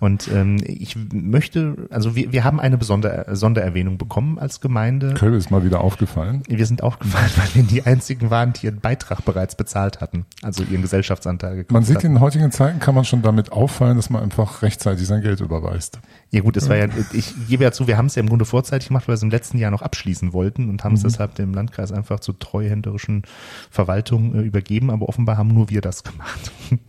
Und 0.00 0.28
ähm, 0.28 0.58
ich 0.64 0.96
möchte, 1.12 1.88
also 1.90 2.16
wir, 2.16 2.32
wir 2.32 2.44
haben 2.44 2.60
eine 2.60 2.76
besondere 2.76 3.34
Sondererwähnung 3.34 3.98
bekommen 3.98 4.38
als 4.38 4.60
Gemeinde. 4.60 5.14
Köln 5.14 5.34
ist 5.34 5.50
mal 5.50 5.64
wieder 5.64 5.80
aufgefallen. 5.80 6.42
Wir 6.48 6.66
sind 6.66 6.82
aufgefallen, 6.82 7.30
weil 7.36 7.54
wir 7.54 7.62
die 7.62 7.84
einzigen 7.84 8.30
waren, 8.30 8.52
die 8.52 8.66
ihren 8.66 8.80
Beitrag 8.80 9.24
bereits 9.24 9.56
bezahlt 9.56 10.00
hatten, 10.00 10.26
also 10.42 10.62
ihren 10.64 10.82
Gesellschaftsanteil. 10.82 11.66
Man 11.70 11.84
sieht, 11.84 11.96
hatten. 11.96 12.06
in 12.06 12.20
heutigen 12.20 12.50
Zeiten 12.50 12.80
kann 12.80 12.94
man 12.94 13.04
schon 13.04 13.22
damit 13.22 13.52
auffallen, 13.52 13.96
dass 13.96 14.10
man 14.10 14.22
einfach 14.22 14.62
rechtzeitig 14.62 15.06
sein 15.06 15.22
Geld 15.22 15.40
überweist. 15.40 15.98
Ja 16.30 16.40
gut, 16.40 16.56
es 16.56 16.68
war 16.68 16.76
ja, 16.76 16.86
ich 17.12 17.32
gebe 17.48 17.64
ja 17.64 17.72
zu, 17.72 17.86
wir 17.86 17.96
haben 17.96 18.06
es 18.06 18.14
ja 18.14 18.20
im 18.20 18.28
Grunde 18.28 18.44
vorzeitig 18.44 18.88
gemacht, 18.88 19.06
weil 19.06 19.12
wir 19.12 19.16
es 19.16 19.22
im 19.22 19.30
letzten 19.30 19.58
Jahr 19.58 19.70
noch 19.70 19.82
abschließen 19.82 20.32
wollten 20.32 20.68
und 20.68 20.84
haben 20.84 20.94
es 20.94 21.02
mhm. 21.02 21.08
deshalb 21.08 21.34
dem 21.36 21.54
Landkreis 21.54 21.92
einfach 21.92 22.20
zur 22.20 22.38
treuhänderischen 22.38 23.22
Verwaltung 23.70 24.34
äh, 24.34 24.42
übergeben, 24.42 24.90
aber 24.90 25.08
offenbar 25.08 25.36
haben 25.36 25.48
nur 25.48 25.70
wir 25.70 25.80
das 25.80 26.02
gemacht. 26.02 26.52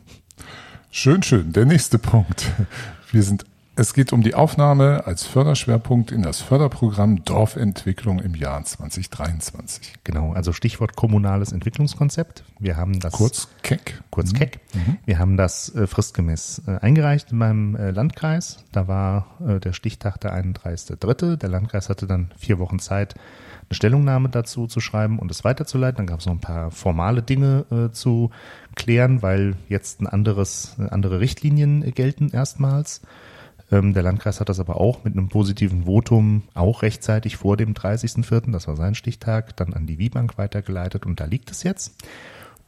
Schön, 0.97 1.21
schön. 1.24 1.51
Der 1.51 1.65
nächste 1.65 2.00
Punkt. 2.00 2.53
Wir 3.12 3.21
sind, 3.21 3.44
es 3.75 3.94
geht 3.94 4.13
um 4.13 4.24
die 4.24 4.33
Aufnahme 4.33 5.06
als 5.06 5.25
Förderschwerpunkt 5.25 6.09
in 6.09 6.21
das 6.21 6.39
Förderprogramm 6.39 7.25
Dorfentwicklung 7.25 8.19
im 8.19 8.33
Jahr 8.33 8.63
2023. 8.63 9.95
Genau, 10.06 10.31
also 10.31 10.54
Stichwort 10.54 10.95
kommunales 10.95 11.52
Entwicklungskonzept. 11.52 12.45
Wir 12.59 12.78
haben 12.78 13.02
das 13.02 13.11
kurz 13.11 13.49
KEC. 13.61 14.02
Kurz 14.09 14.31
mhm. 14.31 14.37
KEC. 14.37 14.59
Mhm. 14.73 14.97
Wir 15.04 15.19
haben 15.19 15.35
das 15.35 15.75
äh, 15.75 15.85
fristgemäß 15.85 16.61
äh, 16.66 16.78
eingereicht 16.78 17.33
in 17.33 17.40
meinem 17.40 17.75
äh, 17.75 17.92
Landkreis. 17.92 18.64
Da 18.71 18.87
war 18.87 19.28
äh, 19.45 19.59
der 19.59 19.73
Stichtag 19.73 20.18
der 20.21 20.33
31.3. 20.33 21.35
Der 21.35 21.49
Landkreis 21.49 21.90
hatte 21.90 22.07
dann 22.07 22.31
vier 22.37 22.57
Wochen 22.57 22.80
Zeit, 22.80 23.16
eine 23.69 23.76
Stellungnahme 23.76 24.30
dazu 24.30 24.68
zu 24.68 24.80
schreiben 24.80 25.19
und 25.19 25.31
es 25.31 25.44
weiterzuleiten. 25.44 25.98
Dann 25.98 26.07
gab 26.07 26.19
es 26.19 26.26
noch 26.26 26.34
ein 26.34 26.42
paar 26.42 26.72
formale 26.72 27.22
Dinge 27.22 27.66
äh, 27.72 27.92
zu 27.92 28.31
klären, 28.76 29.22
weil 29.22 29.56
jetzt 29.69 30.02
ein 30.02 30.07
anderes, 30.07 30.76
äh, 30.80 30.90
andere 30.90 31.19
Richtlinien 31.19 31.81
gelten 31.94 32.30
erstmals. 32.30 33.02
Ähm, 33.72 33.94
der 33.94 34.04
Landkreis 34.04 34.40
hat 34.40 34.50
das 34.50 34.60
aber 34.60 34.80
auch 34.80 35.04
mit 35.04 35.14
einem 35.14 35.30
positiven 35.30 35.86
Votum 35.86 36.44
auch 36.54 36.84
rechtzeitig 36.84 37.38
vor 37.38 37.57
dem 37.57 37.74
30.04., 37.74 38.52
das 38.52 38.68
war 38.68 38.76
sein 38.76 38.95
Stichtag, 38.95 39.56
dann 39.57 39.74
an 39.74 39.88
die 39.88 39.98
WIBank 39.98 40.38
weitergeleitet 40.38 41.06
und 41.06 41.19
da 41.19 41.26
liegt 41.26 41.50
es 41.52 41.64
jetzt. 41.64 41.95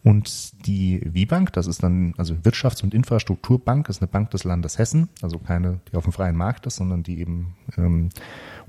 Und 0.03 0.65
die 0.65 1.01
WIBank, 1.03 1.51
das 1.53 1.67
ist 1.67 1.83
dann, 1.83 2.13
also 2.17 2.33
Wirtschafts- 2.35 2.83
und 2.83 2.93
Infrastrukturbank, 2.93 3.89
ist 3.89 4.01
eine 4.01 4.07
Bank 4.07 4.31
des 4.31 4.43
Landes 4.43 4.77
Hessen, 4.77 5.09
also 5.21 5.37
keine, 5.37 5.81
die 5.91 5.97
auf 5.97 6.03
dem 6.03 6.13
freien 6.13 6.35
Markt 6.35 6.65
ist, 6.65 6.77
sondern 6.77 7.03
die 7.03 7.19
eben 7.19 7.55
ähm, 7.77 8.09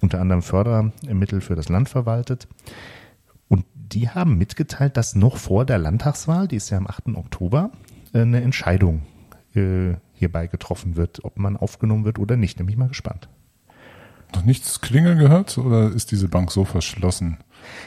unter 0.00 0.20
anderem 0.20 0.42
Fördermittel 0.42 1.40
für 1.40 1.54
das 1.54 1.68
Land 1.68 1.88
verwaltet. 1.88 2.48
Und 3.48 3.64
die 3.74 4.08
haben 4.08 4.36
mitgeteilt, 4.36 4.96
dass 4.96 5.14
noch 5.14 5.36
vor 5.36 5.64
der 5.64 5.78
Landtagswahl, 5.78 6.48
die 6.48 6.56
ist 6.56 6.70
ja 6.70 6.78
am 6.78 6.86
8. 6.86 7.14
Oktober, 7.14 7.70
äh, 8.12 8.22
eine 8.22 8.40
Entscheidung 8.40 9.02
äh, 9.54 9.94
hierbei 10.14 10.46
getroffen 10.46 10.96
wird, 10.96 11.24
ob 11.24 11.38
man 11.38 11.56
aufgenommen 11.56 12.04
wird 12.04 12.18
oder 12.18 12.36
nicht. 12.36 12.58
Da 12.58 12.64
ich 12.66 12.76
mal 12.76 12.88
gespannt. 12.88 13.28
Noch 14.34 14.44
nichts 14.44 14.80
klingeln 14.80 15.18
gehört 15.18 15.56
oder 15.56 15.90
ist 15.90 16.10
diese 16.10 16.28
Bank 16.28 16.50
so 16.50 16.64
verschlossen? 16.64 17.38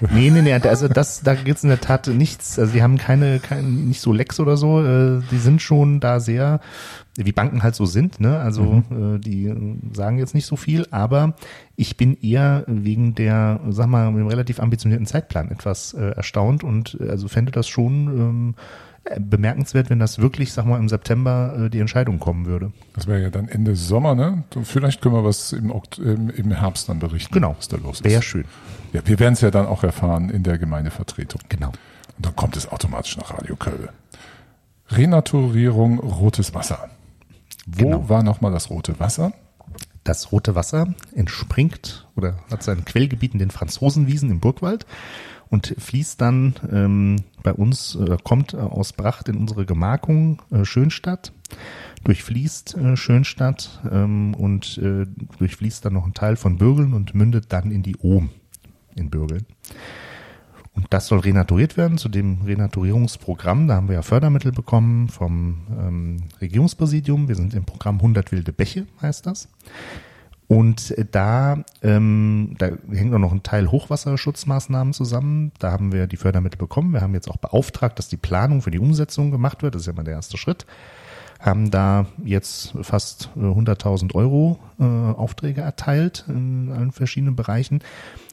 Nee, 0.10 0.32
nee, 0.32 0.42
nee, 0.42 0.54
also 0.54 0.88
das, 0.88 1.22
da 1.22 1.36
gibt's 1.36 1.64
in 1.64 1.70
der 1.70 1.80
Tat 1.80 2.08
nichts. 2.08 2.58
Also 2.58 2.74
die 2.74 2.82
haben 2.82 2.98
keine, 2.98 3.40
keine 3.40 3.68
nicht 3.68 4.02
so 4.02 4.12
Lecks 4.12 4.40
oder 4.40 4.58
so. 4.58 4.84
Äh, 4.84 5.22
die 5.30 5.38
sind 5.38 5.62
schon 5.62 6.00
da 6.00 6.20
sehr, 6.20 6.60
wie 7.16 7.32
Banken 7.32 7.62
halt 7.62 7.76
so 7.76 7.86
sind, 7.86 8.20
ne? 8.20 8.40
Also 8.40 8.84
mhm. 8.90 9.16
äh, 9.16 9.20
die 9.20 9.54
sagen 9.94 10.18
jetzt 10.18 10.34
nicht 10.34 10.46
so 10.48 10.56
viel, 10.56 10.88
aber 10.92 11.36
ich 11.76 11.98
bin 11.98 12.18
eher 12.22 12.64
wegen 12.68 13.14
der, 13.14 13.60
sag 13.70 13.88
mal, 13.88 14.12
mit 14.12 14.22
dem 14.22 14.28
relativ 14.28 14.60
ambitionierten 14.60 15.06
Zeitplan 15.06 15.52
etwas 15.52 15.94
äh, 15.94 16.12
erstaunt 16.12 16.64
und 16.64 16.98
äh, 17.00 17.10
also 17.10 17.28
fände 17.28 17.52
das 17.52 17.68
schon 17.68 18.08
ähm, 18.08 18.56
äh, 18.56 18.91
bemerkenswert, 19.20 19.90
wenn 19.90 20.00
das 20.00 20.20
wirklich, 20.20 20.54
sag 20.54 20.66
mal, 20.66 20.78
im 20.80 20.88
September 20.88 21.56
äh, 21.66 21.70
die 21.70 21.80
Entscheidung 21.80 22.20
kommen 22.20 22.46
würde. 22.46 22.72
Das 22.94 23.08
wäre 23.08 23.22
ja 23.22 23.30
dann 23.30 23.48
Ende 23.48 23.76
Sommer, 23.76 24.16
ne? 24.16 24.44
Vielleicht 24.64 25.02
können 25.02 25.16
wir 25.16 25.24
was 25.26 25.54
im, 25.54 25.72
Okt 25.72 25.98
im, 25.98 26.30
im 26.30 26.52
Herbst 26.52 26.88
dann 26.88 27.00
berichten, 27.00 27.34
Genau. 27.34 27.56
was 27.58 27.68
da 27.68 27.78
los 27.78 27.98
ist. 28.02 28.04
Wäre 28.06 28.22
schön. 28.22 28.46
Ja, 28.94 29.02
wir 29.06 29.20
werden 29.20 29.34
es 29.34 29.42
ja 29.42 29.52
dann 29.52 29.66
auch 29.66 29.84
erfahren 29.84 30.30
in 30.30 30.44
der 30.44 30.58
Gemeindevertretung. 30.58 31.42
Genau. 31.50 31.70
Und 32.18 32.26
dann 32.26 32.36
kommt 32.36 32.56
es 32.58 32.68
automatisch 32.70 33.18
nach 33.18 33.34
Radio 33.34 33.56
Köln. 33.56 33.90
Renaturierung 34.90 36.00
rotes 36.00 36.54
Wasser. 36.54 36.90
Wo 37.66 37.86
Genau. 37.86 38.10
war 38.10 38.24
nochmal 38.24 38.52
das 38.52 38.70
rote 38.70 39.00
Wasser? 39.00 39.34
Das 40.04 40.32
rote 40.32 40.56
Wasser 40.56 40.94
entspringt 41.16 42.08
oder 42.16 42.40
hat 42.50 42.64
sein 42.64 42.86
Quellgebiet 42.86 43.34
in 43.34 43.40
den 43.40 43.52
Franzosenwiesen 43.52 44.32
im 44.32 44.40
Burgwald 44.40 44.86
und 45.52 45.76
fließt 45.78 46.20
dann 46.20 46.56
ähm, 46.72 47.18
bei 47.44 47.54
uns, 47.54 47.96
äh, 47.96 48.18
kommt 48.24 48.54
äh, 48.54 48.58
aus 48.58 48.94
Bracht 48.94 49.28
in 49.28 49.36
unsere 49.36 49.66
Gemarkung 49.66 50.42
äh, 50.50 50.66
Schönstadt, 50.66 51.34
durchfließt 52.06 52.78
äh, 52.78 52.98
Schönstadt 52.98 53.82
ähm, 53.92 54.34
und 54.34 54.80
äh, 54.80 55.06
durchfließt 55.38 55.86
dann 55.86 55.94
noch 55.94 56.06
einen 56.06 56.14
Teil 56.14 56.38
von 56.38 56.58
Bürgeln 56.58 56.94
und 56.94 57.14
mündet 57.14 57.48
dann 57.50 57.70
in 57.70 57.84
die 57.84 57.98
Ohm 57.98 58.30
in 58.96 59.10
Bürgeln. 59.10 59.46
Und 60.74 60.88
das 60.90 61.08
soll 61.08 61.20
renaturiert 61.20 61.76
werden 61.76 61.98
zu 61.98 62.08
dem 62.08 62.44
Renaturierungsprogramm. 62.44 63.68
Da 63.68 63.76
haben 63.76 63.90
wir 63.90 63.96
ja 63.96 64.02
Fördermittel 64.04 64.54
bekommen 64.54 65.10
vom 65.10 65.68
ähm, 65.78 66.24
Regierungspräsidium. 66.40 67.28
Wir 67.28 67.36
sind 67.36 67.54
im 67.54 67.66
Programm 67.66 67.98
100 67.98 68.32
wilde 68.32 68.54
Bäche, 68.54 68.88
heißt 69.02 69.26
das. 69.26 69.50
Und 70.52 70.92
äh, 70.98 71.06
da, 71.10 71.64
ähm, 71.82 72.56
da 72.58 72.72
hängt 72.92 73.14
auch 73.14 73.20
noch 73.20 73.32
ein 73.32 73.42
Teil 73.42 73.72
Hochwasserschutzmaßnahmen 73.72 74.92
zusammen. 74.92 75.54
Da 75.60 75.72
haben 75.72 75.94
wir 75.94 76.08
die 76.08 76.18
Fördermittel 76.18 76.58
bekommen. 76.58 76.92
Wir 76.92 77.00
haben 77.00 77.14
jetzt 77.14 77.30
auch 77.30 77.38
beauftragt, 77.38 77.98
dass 77.98 78.10
die 78.10 78.18
Planung 78.18 78.62
für 78.62 78.70
die 78.70 78.80
Umsetzung 78.80 79.32
gemacht 79.32 79.64
wird. 79.64 79.76
Das 79.76 79.84
ist 79.84 79.86
ja 79.86 79.94
mal 79.94 80.04
der 80.04 80.16
erste 80.16 80.38
Schritt. 80.38 80.66
Haben 81.40 81.72
da 81.72 82.06
jetzt 82.26 82.74
fast 82.82 83.30
äh, 83.38 83.40
100.000 83.40 84.14
Euro 84.14 84.60
äh, 84.78 84.84
Aufträge 84.84 85.62
erteilt 85.62 86.26
in 86.28 86.70
allen 86.70 86.92
verschiedenen 86.92 87.38
Bereichen. 87.38 87.80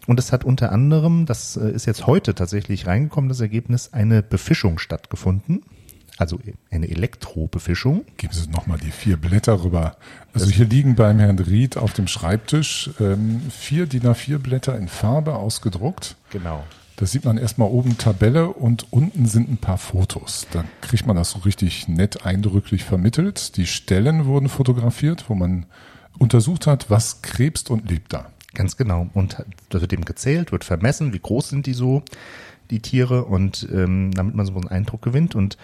Und 0.08 0.18
es 0.18 0.32
hat 0.32 0.42
unter 0.42 0.72
anderem, 0.72 1.24
das 1.24 1.56
äh, 1.56 1.70
ist 1.70 1.86
jetzt 1.86 2.08
heute 2.08 2.34
tatsächlich 2.34 2.88
reingekommen, 2.88 3.28
das 3.28 3.40
Ergebnis, 3.40 3.92
eine 3.92 4.24
Befischung 4.24 4.80
stattgefunden. 4.80 5.62
Also 6.18 6.40
eine 6.70 6.88
Elektrobefischung. 6.88 8.04
Geben 8.16 8.32
Sie 8.32 8.50
nochmal 8.50 8.78
die 8.78 8.90
vier 8.90 9.16
Blätter 9.16 9.62
rüber. 9.62 9.96
Also 10.34 10.50
hier 10.50 10.66
liegen 10.66 10.96
beim 10.96 11.20
Herrn 11.20 11.38
Ried 11.38 11.76
auf 11.76 11.92
dem 11.92 12.08
Schreibtisch 12.08 12.90
ähm, 12.98 13.40
vier 13.50 13.86
DIN 13.86 14.02
A4 14.02 14.38
Blätter 14.38 14.76
in 14.76 14.88
Farbe 14.88 15.36
ausgedruckt. 15.36 16.16
Genau. 16.30 16.64
Da 16.96 17.06
sieht 17.06 17.24
man 17.24 17.38
erstmal 17.38 17.68
oben 17.68 17.96
Tabelle 17.96 18.48
und 18.48 18.92
unten 18.92 19.26
sind 19.26 19.48
ein 19.48 19.58
paar 19.58 19.78
Fotos. 19.78 20.48
Da 20.50 20.64
kriegt 20.80 21.06
man 21.06 21.14
das 21.14 21.30
so 21.30 21.38
richtig 21.38 21.86
nett 21.86 22.26
eindrücklich 22.26 22.82
vermittelt. 22.82 23.56
Die 23.56 23.66
Stellen 23.66 24.24
wurden 24.24 24.48
fotografiert, 24.48 25.26
wo 25.28 25.36
man 25.36 25.66
untersucht 26.18 26.66
hat, 26.66 26.90
was 26.90 27.22
krebst 27.22 27.70
und 27.70 27.88
lebt 27.88 28.12
da. 28.12 28.32
Ganz 28.54 28.76
genau. 28.76 29.08
Und 29.14 29.44
da 29.68 29.80
wird 29.80 29.92
eben 29.92 30.04
gezählt, 30.04 30.50
wird 30.50 30.64
vermessen, 30.64 31.12
wie 31.12 31.20
groß 31.20 31.50
sind 31.50 31.66
die 31.66 31.74
so, 31.74 32.02
die 32.70 32.80
Tiere, 32.80 33.24
und 33.24 33.68
ähm, 33.72 34.12
damit 34.12 34.34
man 34.34 34.46
so 34.46 34.54
einen 34.54 34.68
Eindruck 34.68 35.02
gewinnt. 35.02 35.34
Und 35.34 35.56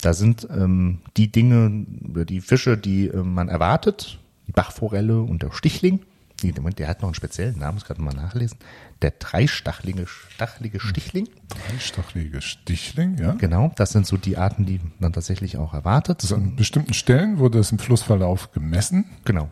da 0.00 0.12
sind 0.14 0.46
ähm, 0.50 1.00
die 1.16 1.30
Dinge, 1.30 1.86
oder 2.08 2.24
die 2.24 2.40
Fische, 2.40 2.76
die 2.76 3.08
äh, 3.08 3.22
man 3.22 3.48
erwartet, 3.48 4.18
die 4.46 4.52
Bachforelle 4.52 5.20
und 5.20 5.42
der 5.42 5.52
Stichling. 5.52 6.00
Die, 6.42 6.52
der 6.52 6.88
hat 6.88 7.00
noch 7.00 7.08
einen 7.08 7.14
speziellen 7.14 7.58
Namen, 7.58 7.76
muss 7.76 7.84
gerade 7.84 8.02
mal 8.02 8.12
nachlesen. 8.12 8.58
Der 9.00 9.12
dreistachlige 9.12 10.06
stachelige 10.06 10.80
Stichling. 10.80 11.28
Dreistachelige 11.48 12.42
Stichling, 12.42 13.16
ja. 13.18 13.32
Genau, 13.32 13.72
das 13.76 13.92
sind 13.92 14.06
so 14.06 14.16
die 14.16 14.36
Arten, 14.36 14.66
die 14.66 14.80
man 14.98 15.12
tatsächlich 15.12 15.56
auch 15.56 15.72
erwartet. 15.72 16.22
Also 16.22 16.34
an 16.34 16.56
bestimmten 16.56 16.92
Stellen 16.92 17.38
wurde 17.38 17.60
es 17.60 17.72
im 17.72 17.78
Flussverlauf 17.78 18.52
gemessen. 18.52 19.06
Genau. 19.24 19.48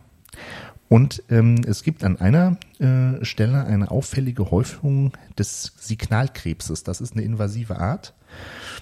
Und 0.93 1.23
ähm, 1.31 1.55
es 1.65 1.81
gibt 1.81 2.03
an 2.03 2.17
einer 2.21 2.57
äh, 2.77 3.25
Stelle 3.25 3.65
eine 3.65 3.89
auffällige 3.89 4.51
Häufung 4.51 5.11
des 5.39 5.73
Signalkrebses. 5.79 6.83
Das 6.83 7.01
ist 7.01 7.13
eine 7.13 7.23
invasive 7.23 7.79
Art. 7.79 8.13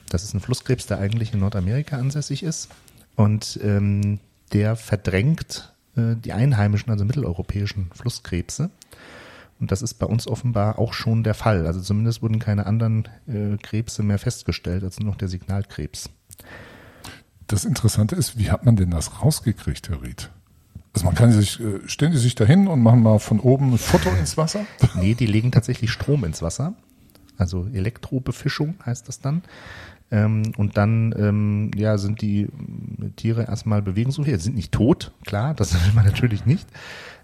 Das 0.10 0.26
ist 0.26 0.34
ein 0.34 0.42
Flusskrebs, 0.42 0.88
der 0.88 1.00
eigentlich 1.00 1.32
in 1.34 1.40
Nordamerika 1.40 1.96
ansässig 1.96 2.44
ist. 2.44 2.68
Und 3.16 3.58
ähm, 3.64 4.20
der 4.52 4.76
verdrängt 4.76 5.74
äh, 5.96 6.18
die 6.18 6.34
einheimischen, 6.34 6.92
also 6.92 7.06
mitteleuropäischen 7.06 7.90
Flusskrebse. 7.96 8.72
Und 9.62 9.72
das 9.72 9.82
ist 9.82 9.94
bei 9.94 10.06
uns 10.06 10.28
offenbar 10.28 10.80
auch 10.80 10.92
schon 10.92 11.24
der 11.24 11.34
Fall. 11.34 11.66
Also 11.66 11.80
zumindest 11.80 12.22
wurden 12.22 12.40
keine 12.40 12.66
anderen 12.66 13.08
äh, 13.26 13.56
Krebse 13.56 14.04
mehr 14.04 14.20
festgestellt 14.20 14.84
als 14.84 15.00
nur 15.00 15.12
noch 15.12 15.18
der 15.18 15.30
Signalkrebs. 15.30 16.10
Das 17.48 17.64
Interessante 17.64 18.18
ist, 18.18 18.38
wie 18.38 18.52
hat 18.52 18.66
man 18.66 18.76
denn 18.76 18.92
das 18.92 19.22
rausgekriegt, 19.22 19.88
Herr 19.88 20.02
Ried? 20.02 20.30
Also 20.94 21.06
man 21.06 21.16
kann 21.16 21.32
sich, 21.32 21.60
äh, 21.60 21.88
stellen 21.88 22.12
die 22.12 22.18
sich 22.18 22.36
dahin 22.36 22.68
und 22.68 22.82
machen 22.82 23.02
mal 23.02 23.20
von 23.20 23.40
oben 23.40 23.74
ein 23.74 23.78
Foto 23.78 24.10
ins 24.10 24.38
Wasser? 24.38 24.66
Nee, 24.96 25.14
die 25.14 25.26
legen 25.26 25.52
tatsächlich 25.52 25.92
Strom 25.92 26.24
ins 26.26 26.42
Wasser. 26.42 26.74
Also 27.38 27.68
Elektrobefischung 27.74 28.76
heißt 28.86 29.08
das 29.08 29.20
dann. 29.20 29.42
Ähm, 30.12 30.52
und 30.58 30.76
dann 30.76 31.16
ähm, 31.18 31.72
ja, 31.76 31.98
sind 31.98 32.22
die 32.22 32.42
ähm, 32.42 33.14
Tiere 33.16 33.44
erstmal 33.44 33.82
bewegungsunfähig. 33.82 34.38
Sie 34.38 34.44
sind 34.44 34.56
nicht 34.56 34.74
tot, 34.74 35.14
klar, 35.26 35.54
das 35.54 35.74
will 35.86 35.94
man 35.94 36.06
natürlich 36.06 36.46
nicht. 36.46 36.68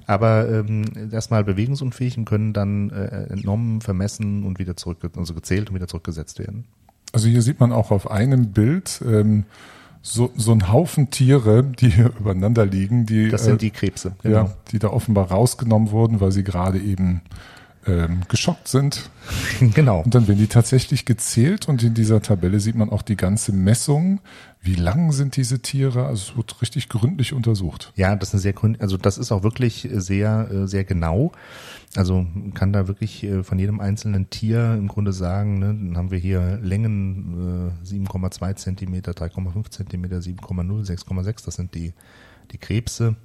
Aber 0.06 0.50
ähm, 0.50 0.86
erstmal 1.12 1.44
bewegungsunfähig 1.44 2.18
und 2.18 2.24
können 2.24 2.54
dann 2.54 2.90
äh, 2.92 3.26
entnommen, 3.26 3.82
vermessen 3.82 4.44
und 4.44 4.58
wieder 4.58 4.78
zurück, 4.78 5.00
also 5.18 5.34
gezählt 5.34 5.70
und 5.70 5.76
wieder 5.76 5.90
zurückgesetzt 5.90 6.40
werden. 6.40 6.64
Also 7.12 7.28
hier 7.28 7.42
sieht 7.42 7.60
man 7.60 7.74
auch 7.74 7.92
auf 7.92 8.10
einem 8.10 8.54
Bild 8.54 9.02
ähm, 9.06 9.44
so, 10.08 10.32
so 10.38 10.54
ein 10.54 10.72
Haufen 10.72 11.10
Tiere, 11.10 11.64
die 11.64 11.90
hier 11.90 12.12
übereinander 12.20 12.66
liegen, 12.66 13.06
die, 13.06 13.30
Das 13.30 13.42
äh, 13.42 13.46
sind 13.46 13.62
die 13.62 13.72
Krebse. 13.72 14.14
genau. 14.24 14.36
ja, 14.46 14.50
die 14.72 14.80
da 14.80 14.90
offenbar 14.90 15.32
rausgenommen 15.32 15.92
wurden, 15.92 16.22
weil 16.22 16.32
sie 16.32 16.44
gerade 16.44 16.80
eben 16.80 17.22
ähm, 17.88 18.22
geschockt 18.28 18.68
sind. 18.68 19.10
genau. 19.74 20.02
Und 20.02 20.14
dann 20.16 20.28
werden 20.28 20.40
die 20.40 20.48
tatsächlich 20.48 21.06
gezählt 21.06 21.68
und 21.68 21.84
in 21.84 21.94
dieser 21.94 22.22
Tabelle 22.22 22.60
sieht 22.60 22.76
man 22.76 22.90
auch 22.90 23.02
die 23.02 23.16
ganze 23.16 23.52
Messung. 23.52 24.20
Wie 24.62 24.76
lang 24.76 25.12
sind 25.12 25.36
diese 25.38 25.60
Tiere? 25.60 26.06
Also 26.06 26.32
es 26.32 26.38
wird 26.38 26.62
richtig 26.62 26.90
gründlich 26.90 27.34
untersucht. 27.34 27.94
Ja, 27.96 28.16
das 28.16 28.30
ist 28.30 28.34
eine 28.36 28.42
sehr 28.42 28.54
gründ, 28.54 28.82
also 28.82 28.98
das 28.98 29.18
ist 29.18 29.32
auch 29.32 29.44
wirklich 29.44 29.88
sehr, 29.92 30.50
äh, 30.52 30.68
sehr 30.68 30.84
genau. 30.84 31.32
Also 31.96 32.26
man 32.34 32.54
kann 32.54 32.74
da 32.74 32.88
wirklich 32.88 33.24
äh, 33.24 33.44
von 33.44 33.58
jedem 33.60 33.80
einzelnen 33.80 34.30
Tier 34.30 34.74
im 34.74 34.88
Grunde 34.88 35.14
sagen, 35.14 35.60
ne, 35.60 35.68
dann 35.68 35.98
haben 35.98 36.12
wir 36.12 36.20
hier 36.20 36.60
Längen 36.62 37.72
äh, 37.84 37.88
7,2 37.88 38.56
Zentimeter, 38.56 39.14
3,5 39.14 39.70
Zentimeter, 39.72 40.18
7,0, 40.18 40.86
6,6, 40.86 41.46
das 41.46 41.56
sind 41.56 41.74
die, 41.74 41.94
die 42.52 42.58
Krebse. 42.58 43.16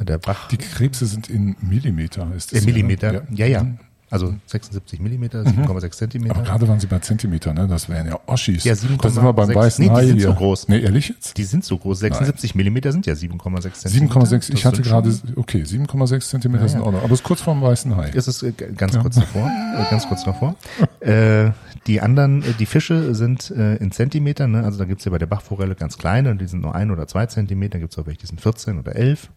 Der 0.00 0.18
Bach, 0.18 0.48
Die 0.48 0.56
Krebse 0.58 1.06
sind 1.06 1.28
in 1.30 1.56
Millimeter, 1.60 2.28
ist 2.36 2.52
äh, 2.52 2.56
das 2.56 2.66
Millimeter, 2.66 3.12
Ja. 3.14 3.22
ja, 3.30 3.46
ja. 3.46 3.66
Also 4.08 4.32
76 4.46 5.00
Millimeter, 5.00 5.42
7,6 5.42 5.90
Zentimeter. 5.90 6.36
Aber 6.36 6.44
gerade 6.44 6.68
waren 6.68 6.78
sie 6.78 6.86
bei 6.86 7.00
Zentimeter, 7.00 7.52
ne? 7.52 7.66
Das 7.66 7.88
wären 7.88 8.06
ja 8.06 8.16
Oschis. 8.26 8.62
Ja, 8.62 8.74
Da 8.74 9.10
sind 9.10 9.24
wir 9.24 9.32
beim 9.32 9.48
7,6. 9.50 9.54
weißen 9.56 9.84
Nee, 9.84 9.88
die 9.90 9.96
Hai 9.96 10.06
sind 10.06 10.16
hier. 10.18 10.26
so 10.28 10.34
groß. 10.34 10.68
Nee, 10.68 10.78
ehrlich 10.78 11.08
jetzt? 11.08 11.36
Die 11.36 11.42
sind 11.42 11.64
so 11.64 11.76
groß. 11.76 11.98
76 11.98 12.54
Millimeter 12.54 12.92
sind 12.92 13.04
ja 13.06 13.14
7,6 13.14 13.72
Zentimeter. 13.72 14.14
7,6, 14.20 14.30
Das 14.30 14.48
ich 14.50 14.64
hatte 14.64 14.82
gerade, 14.82 15.12
okay, 15.34 15.62
7,6 15.64 16.20
Zentimeter 16.28 16.62
Ja, 16.62 16.68
sind 16.68 16.80
ja. 16.82 16.86
auch 16.86 16.92
noch. 16.92 17.02
Aber 17.02 17.12
es 17.14 17.18
ist 17.18 17.24
kurz 17.24 17.40
vorm 17.40 17.60
weißen 17.62 17.96
Hai. 17.96 18.12
Es 18.14 18.28
ist 18.28 18.44
äh, 18.44 18.52
ganz 18.52 18.96
kurz 18.96 19.16
davor, 19.16 19.48
äh, 19.76 19.90
ganz 19.90 20.06
kurz 20.06 20.22
davor. 20.24 20.54
Äh, 21.00 21.52
die 21.86 22.00
anderen, 22.00 22.42
äh, 22.42 22.52
die 22.58 22.66
Fische 22.66 23.14
sind 23.14 23.50
äh, 23.52 23.76
in 23.76 23.92
Zentimetern, 23.92 24.50
ne? 24.52 24.64
also 24.64 24.76
da 24.78 24.84
gibt's 24.86 25.04
ja 25.04 25.10
bei 25.12 25.18
der 25.18 25.26
Bachforelle 25.26 25.76
ganz 25.76 25.98
kleine, 25.98 26.34
die 26.34 26.46
sind 26.46 26.62
nur 26.62 26.74
ein 26.74 26.90
oder 26.90 27.06
zwei 27.06 27.26
Zentimeter, 27.26 27.78
gibt's 27.78 27.96
auch 27.96 28.06
welche, 28.06 28.20
die 28.22 28.26
sind 28.26 28.40
14 28.40 28.78
oder 28.80 28.96
11. 28.96 29.28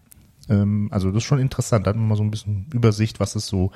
Ähm, 0.50 0.89
also 0.91 1.10
das 1.10 1.18
ist 1.18 1.27
schon 1.27 1.39
interessant, 1.39 1.86
da 1.86 1.89
hat 1.89 1.98
man 1.98 2.08
mal 2.08 2.15
so 2.15 2.24
ein 2.24 2.32
bisschen 2.32 2.65
Übersicht, 2.74 3.20
was 3.20 3.36
es 3.36 3.48
so 3.48 3.72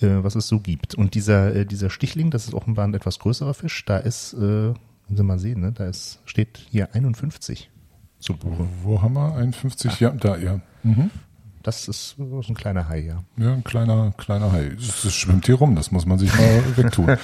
äh, 0.00 0.22
was 0.22 0.34
es 0.34 0.48
so 0.48 0.60
gibt. 0.60 0.94
Und 0.94 1.14
dieser, 1.14 1.54
äh, 1.54 1.66
dieser 1.66 1.90
Stichling, 1.90 2.30
das 2.30 2.46
ist 2.46 2.54
offenbar 2.54 2.86
ein 2.86 2.94
etwas 2.94 3.18
größerer 3.18 3.54
Fisch, 3.54 3.84
da 3.84 3.98
ist, 3.98 4.32
äh, 4.34 4.72
Sie 5.10 5.22
mal 5.22 5.38
sehen, 5.38 5.60
ne? 5.60 5.72
da 5.72 5.86
ist, 5.86 6.20
steht 6.26 6.58
hier 6.70 6.94
51 6.94 7.70
zu 8.18 8.34
Buche. 8.36 8.66
Wo 8.82 9.00
haben 9.00 9.14
wir? 9.14 9.34
51? 9.34 10.00
Ja, 10.00 10.10
da, 10.10 10.36
ja. 10.36 10.60
Mhm. 10.82 11.10
Das 11.62 11.88
ist, 11.88 12.16
ist 12.18 12.48
ein 12.48 12.54
kleiner 12.54 12.88
Hai, 12.88 13.00
ja. 13.00 13.24
Ja, 13.36 13.54
ein 13.54 13.64
kleiner, 13.64 14.12
kleiner 14.16 14.52
Hai. 14.52 14.76
Das 14.76 15.12
schwimmt 15.14 15.46
hier 15.46 15.56
rum, 15.56 15.74
das 15.74 15.90
muss 15.90 16.06
man 16.06 16.18
sich 16.18 16.32
mal 16.32 16.62
wegtun. 16.76 17.16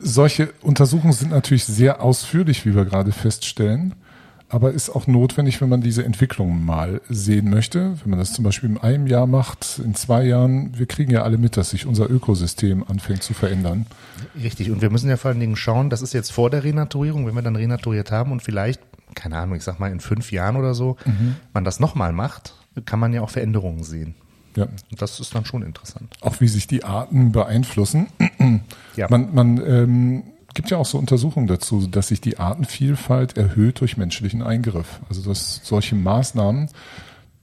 Solche 0.00 0.52
Untersuchungen 0.62 1.12
sind 1.12 1.30
natürlich 1.30 1.64
sehr 1.64 2.02
ausführlich, 2.02 2.66
wie 2.66 2.74
wir 2.74 2.84
gerade 2.84 3.12
feststellen. 3.12 3.94
Aber 4.52 4.72
ist 4.72 4.90
auch 4.90 5.06
notwendig, 5.06 5.60
wenn 5.60 5.68
man 5.68 5.80
diese 5.80 6.04
Entwicklung 6.04 6.64
mal 6.64 7.00
sehen 7.08 7.48
möchte. 7.50 7.96
Wenn 8.02 8.10
man 8.10 8.18
das 8.18 8.32
zum 8.32 8.44
Beispiel 8.44 8.68
in 8.68 8.78
einem 8.78 9.06
Jahr 9.06 9.28
macht, 9.28 9.80
in 9.82 9.94
zwei 9.94 10.24
Jahren, 10.24 10.76
wir 10.76 10.86
kriegen 10.86 11.12
ja 11.12 11.22
alle 11.22 11.38
mit, 11.38 11.56
dass 11.56 11.70
sich 11.70 11.86
unser 11.86 12.10
Ökosystem 12.10 12.84
anfängt 12.86 13.22
zu 13.22 13.32
verändern. 13.32 13.86
Richtig, 14.42 14.72
und 14.72 14.82
wir 14.82 14.90
müssen 14.90 15.08
ja 15.08 15.16
vor 15.16 15.30
allen 15.30 15.40
Dingen 15.40 15.54
schauen, 15.54 15.88
das 15.88 16.02
ist 16.02 16.12
jetzt 16.12 16.32
vor 16.32 16.50
der 16.50 16.64
Renaturierung, 16.64 17.26
wenn 17.26 17.34
wir 17.34 17.42
dann 17.42 17.54
renaturiert 17.54 18.10
haben 18.10 18.32
und 18.32 18.42
vielleicht, 18.42 18.80
keine 19.14 19.38
Ahnung, 19.38 19.56
ich 19.56 19.62
sag 19.62 19.78
mal 19.78 19.92
in 19.92 20.00
fünf 20.00 20.32
Jahren 20.32 20.56
oder 20.56 20.74
so, 20.74 20.96
man 21.52 21.64
das 21.64 21.78
nochmal 21.78 22.12
macht, 22.12 22.54
kann 22.86 22.98
man 22.98 23.12
ja 23.12 23.22
auch 23.22 23.30
Veränderungen 23.30 23.84
sehen. 23.84 24.16
Ja. 24.56 24.64
Und 24.64 25.00
das 25.00 25.20
ist 25.20 25.32
dann 25.32 25.44
schon 25.44 25.62
interessant. 25.62 26.12
Auch 26.22 26.40
wie 26.40 26.48
sich 26.48 26.66
die 26.66 26.82
Arten 26.82 27.30
beeinflussen. 27.30 28.08
Ja. 28.96 29.06
Man, 29.08 29.32
man 29.32 29.64
ähm, 29.64 30.22
gibt 30.54 30.70
ja 30.70 30.76
auch 30.78 30.86
so 30.86 30.98
Untersuchungen 30.98 31.46
dazu, 31.46 31.86
dass 31.86 32.08
sich 32.08 32.20
die 32.20 32.38
Artenvielfalt 32.38 33.36
erhöht 33.36 33.80
durch 33.80 33.96
menschlichen 33.96 34.42
Eingriff. 34.42 35.00
Also 35.08 35.28
dass 35.28 35.60
solche 35.62 35.94
Maßnahmen 35.94 36.68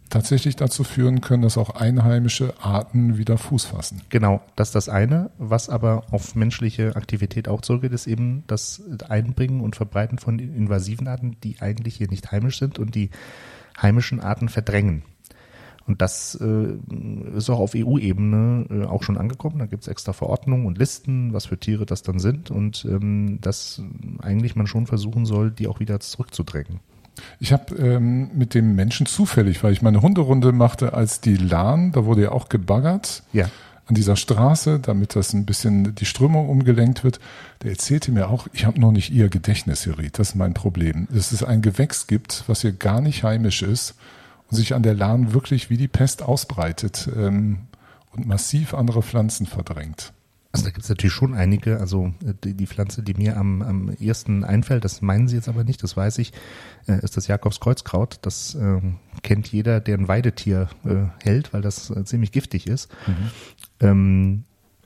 tatsächlich 0.10 0.56
dazu 0.56 0.84
führen 0.84 1.22
können, 1.22 1.44
dass 1.44 1.58
auch 1.58 1.72
einheimische 1.72 2.54
Arten 2.62 3.18
wieder 3.18 3.38
Fuß 3.38 3.66
fassen. 3.66 4.02
Genau, 4.10 4.42
das 4.56 4.70
ist 4.70 4.76
das 4.76 4.90
eine. 4.90 5.32
Was 5.38 5.70
aber 5.70 6.04
auf 6.12 6.36
menschliche 6.36 6.96
Aktivität 6.96 7.48
auch 7.48 7.62
zurückgeht, 7.62 7.92
ist 7.92 8.08
eben 8.08 8.44
das 8.48 8.82
Einbringen 9.10 9.62
und 9.62 9.76
Verbreiten 9.76 10.18
von 10.18 10.40
invasiven 10.40 11.08
Arten, 11.08 11.38
die 11.44 11.62
eigentlich 11.62 11.96
hier 11.96 12.10
nicht 12.10 12.32
heimisch 12.32 12.60
sind 12.60 12.80
und 12.80 12.96
die 12.96 13.10
heimischen 13.82 14.20
Arten 14.20 14.50
verdrängen. 14.50 15.04
Und 15.88 16.02
das 16.02 16.38
äh, 16.42 17.36
ist 17.36 17.50
auch 17.50 17.60
auf 17.60 17.72
EU-Ebene 17.74 18.66
äh, 18.70 18.86
auch 18.86 19.04
schon 19.04 19.18
angekommen. 19.18 19.60
Da 19.60 19.66
gibt 19.66 19.84
es 19.84 19.88
extra 19.88 20.12
Verordnungen 20.12 20.66
und 20.66 20.78
Listen, 20.78 21.34
was 21.34 21.46
für 21.46 21.58
Tiere 21.58 21.86
das 21.86 22.04
dann 22.04 22.20
sind 22.20 22.52
und 22.52 22.86
ähm, 22.90 23.40
dass 23.42 23.82
eigentlich 24.22 24.56
man 24.56 24.68
schon 24.68 24.86
versuchen 24.86 25.26
soll, 25.26 25.50
die 25.50 25.68
auch 25.68 25.80
wieder 25.80 26.00
zurückzudrängen. 26.02 26.82
Ich 27.40 27.54
habe 27.54 27.76
ähm, 27.76 28.30
mit 28.36 28.54
dem 28.54 28.76
Menschen 28.76 29.06
zufällig, 29.06 29.64
weil 29.64 29.74
ich 29.74 29.82
meine 29.82 30.02
Hunderunde 30.02 30.52
machte, 30.52 30.94
als 30.94 31.22
die 31.22 31.36
Lahn, 31.36 31.94
da 31.94 32.06
wurde 32.06 32.24
ja 32.24 32.32
auch 32.32 32.50
gebaggert. 32.50 33.24
Ja. 33.32 33.50
An 33.86 33.96
dieser 33.96 34.18
Straße, 34.18 34.80
damit 34.80 35.16
das 35.16 35.34
ein 35.34 35.46
bisschen 35.46 35.96
die 35.96 36.06
Strömung 36.06 36.50
umgelenkt 36.50 37.06
wird. 37.06 37.22
Der 37.64 37.72
erzählte 37.72 38.12
mir 38.12 38.28
auch, 38.28 38.48
ich 38.52 38.66
habe 38.66 38.82
noch 38.82 38.92
nicht 38.92 39.12
ihr 39.12 39.30
Gedächtnis 39.30 39.86
geriet. 39.86 40.20
Das 40.20 40.30
ist 40.30 40.36
mein 40.36 40.54
Problem. 40.54 41.08
Dass 41.10 41.32
es 41.32 41.42
ein 41.42 41.62
Gewächs 41.62 42.06
gibt, 42.06 42.44
was 42.48 42.62
hier 42.62 42.74
gar 42.74 43.00
nicht 43.00 43.24
heimisch 43.24 43.62
ist 43.62 43.96
und 44.50 44.56
sich 44.56 44.74
an 44.74 44.84
der 44.84 44.94
Lahn 44.94 45.34
wirklich 45.34 45.70
wie 45.70 45.78
die 45.78 45.88
Pest 45.88 46.22
ausbreitet 46.22 47.10
ähm, 47.16 47.68
und 48.12 48.26
massiv 48.28 48.74
andere 48.74 49.04
Pflanzen 49.04 49.46
verdrängt. 49.46 50.14
Also 50.54 50.66
da 50.66 50.72
gibt 50.72 50.84
es 50.84 50.90
natürlich 50.90 51.14
schon 51.14 51.36
einige, 51.36 51.80
also 51.80 52.14
äh, 52.26 52.34
die, 52.44 52.54
die, 52.54 52.68
Pflanze, 52.68 53.04
die 53.04 53.14
mir 53.14 53.38
am, 53.38 53.62
am 53.62 53.90
ersten 53.90 54.44
einfällt, 54.44 54.86
das 54.86 55.02
meinen 55.02 55.28
Sie 55.28 55.36
jetzt 55.36 55.50
aber 55.50 55.64
nicht, 55.64 55.84
das 55.84 55.96
weiß 55.96 56.18
ich, 56.20 56.34
äh, 56.88 57.00
ist 57.04 57.18
das 57.18 57.28
Jakobskreuzkraut. 57.28 58.20
Das 58.24 58.56
äh, 58.56 58.82
kennt 59.24 59.52
jeder, 59.52 59.80
der 59.82 59.98
ein 59.98 60.08
Weidetier 60.08 60.70
äh, 60.86 61.24
hält, 61.24 61.54
weil 61.54 61.62
das 61.62 61.90
äh, 61.90 62.04
ziemlich 62.06 62.32
giftig 62.32 62.66
ist. 62.66 62.90
Mhm. 63.06 63.32
Ähm, 63.82 64.44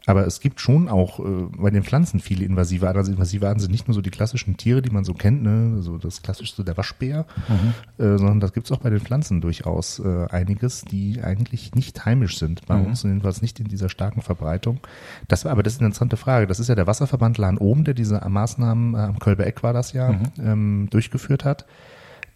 aber 0.08 0.26
es 0.26 0.40
gibt 0.40 0.60
schon 0.60 0.90
auch 0.90 1.20
äh, 1.20 1.24
bei 1.56 1.70
den 1.70 1.84
Pflanzen 1.84 2.20
viele 2.20 2.44
invasive 2.44 2.88
Arten. 2.88 2.98
Also 2.98 3.12
invasive 3.12 3.48
Arten 3.48 3.60
sind 3.60 3.72
nicht 3.72 3.88
nur 3.88 3.94
so 3.94 4.02
die 4.02 4.10
klassischen 4.10 4.58
Tiere, 4.58 4.82
die 4.82 4.90
man 4.90 5.04
so 5.04 5.14
kennt, 5.14 5.44
ne, 5.44 5.82
so 5.82 5.98
das 5.98 6.24
klassischste 6.24 6.64
der 6.64 6.76
Waschbär, 6.76 7.26
mhm. 7.48 8.04
äh, 8.04 8.18
sondern 8.18 8.40
das 8.40 8.54
gibt's 8.54 8.72
auch 8.72 8.80
bei 8.80 8.90
den 8.90 9.00
Pflanzen 9.00 9.42
durchaus 9.42 10.00
äh, 10.00 10.28
einiges, 10.30 10.82
die 10.82 11.22
eigentlich 11.22 11.76
nicht 11.76 12.04
heimisch 12.04 12.40
sind. 12.40 12.66
Bei 12.66 12.78
mhm. 12.78 12.88
uns 12.88 13.04
jedenfalls 13.04 13.44
nicht 13.44 13.60
in 13.60 13.68
dieser 13.68 13.90
starken 13.90 14.22
Verbreitung. 14.22 14.80
Das 15.28 15.46
war 15.46 15.52
aber 15.52 15.62
das 15.62 15.74
ist 15.74 15.80
eine 15.80 15.88
interessante 15.88 16.18
Frage. 16.18 16.48
Das 16.48 16.60
ist 16.60 16.68
ja 16.68 16.76
der 16.76 16.88
Wasserverband 16.88 17.38
Lahn 17.38 17.60
Oben, 17.60 17.84
der 17.84 17.94
diese 17.94 18.28
Maßnahmen 18.28 18.96
äh, 18.96 18.98
am 18.98 19.20
Kölbe 19.20 19.46
Eck 19.46 19.62
war 19.62 19.74
das 19.74 19.94
ja 19.94 20.14
mhm. 20.14 20.24
ähm, 20.40 20.88
durchgeführt 20.90 21.46
hat. 21.46 21.68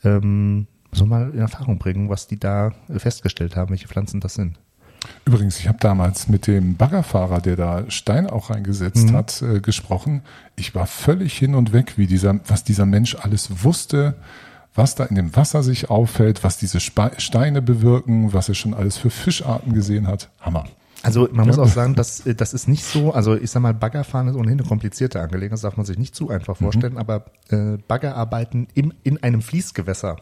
Ähm, 0.03 0.67
so 0.91 1.05
mal 1.05 1.31
in 1.31 1.39
Erfahrung 1.39 1.77
bringen, 1.77 2.09
was 2.09 2.27
die 2.27 2.39
da 2.39 2.71
festgestellt 2.89 3.55
haben, 3.55 3.71
welche 3.71 3.87
Pflanzen 3.87 4.21
das 4.21 4.35
sind. 4.35 4.59
Übrigens, 5.25 5.59
ich 5.59 5.67
habe 5.67 5.77
damals 5.79 6.27
mit 6.27 6.47
dem 6.47 6.75
Baggerfahrer, 6.75 7.41
der 7.41 7.55
da 7.55 7.83
Stein 7.89 8.29
auch 8.29 8.49
reingesetzt 8.49 9.09
mhm. 9.09 9.15
hat, 9.15 9.41
äh, 9.41 9.59
gesprochen. 9.59 10.21
Ich 10.55 10.75
war 10.75 10.87
völlig 10.87 11.37
hin 11.37 11.55
und 11.55 11.73
weg, 11.73 11.93
wie 11.97 12.07
dieser, 12.07 12.39
was 12.47 12.63
dieser 12.63 12.85
Mensch 12.85 13.15
alles 13.15 13.63
wusste, 13.63 14.15
was 14.73 14.95
da 14.95 15.05
in 15.05 15.15
dem 15.15 15.35
Wasser 15.35 15.63
sich 15.63 15.89
auffällt, 15.89 16.43
was 16.43 16.57
diese 16.57 16.79
Spe 16.79 17.11
Steine 17.17 17.61
bewirken, 17.61 18.33
was 18.33 18.49
er 18.49 18.55
schon 18.55 18.73
alles 18.73 18.97
für 18.97 19.09
Fischarten 19.09 19.73
gesehen 19.73 20.07
hat. 20.07 20.29
Hammer. 20.41 20.65
Also 21.05 21.29
man 21.31 21.45
muss 21.45 21.59
auch 21.59 21.67
sagen, 21.67 21.93
dass 21.93 22.25
äh, 22.25 22.33
das 22.33 22.53
ist 22.53 22.67
nicht 22.67 22.83
so, 22.83 23.13
also 23.13 23.35
ich 23.35 23.51
sag 23.51 23.61
mal, 23.61 23.75
Baggerfahren 23.75 24.27
ist 24.27 24.35
ohnehin 24.35 24.59
eine 24.59 24.67
komplizierte 24.67 25.21
Angelegenheit, 25.21 25.53
das 25.53 25.61
darf 25.61 25.77
man 25.77 25.85
sich 25.85 25.99
nicht 25.99 26.15
zu 26.15 26.29
einfach 26.29 26.59
mhm. 26.59 26.65
vorstellen, 26.65 26.93
mhm. 26.93 26.99
aber 26.99 27.25
äh, 27.49 27.77
Baggerarbeiten 27.87 28.67
im, 28.73 28.91
in 29.03 29.21
einem 29.21 29.43
Fließgewässer, 29.43 30.17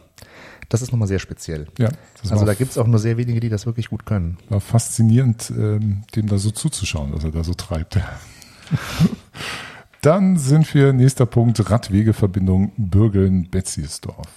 das 0.74 0.82
ist 0.82 0.92
nochmal 0.92 1.08
sehr 1.08 1.20
speziell. 1.20 1.68
Ja, 1.77 1.89
also 2.27 2.46
da 2.46 2.56
gibt's 2.56 2.80
auch 2.80 2.88
nur 2.88 2.98
sehr 2.98 3.15
wenige, 3.18 3.39
die 3.39 3.50
das 3.50 3.68
wirklich 3.68 3.92
gut 3.92 4.08
können. 4.08 4.39
War 4.50 4.60
faszinierend, 4.60 5.51
ähm, 5.56 6.01
dem 6.15 6.25
da 6.25 6.39
so 6.39 6.50
zuzuschauen, 6.50 7.13
was 7.13 7.24
er 7.24 7.30
da 7.30 7.44
so 7.44 7.53
treibt. 7.53 8.00
Dann 10.01 10.38
sind 10.38 10.74
wir, 10.74 10.92
nächster 10.92 11.27
Punkt, 11.27 11.70
Radwegeverbindung 11.70 12.72
Bürgeln-Betziersdorf. 12.75 14.27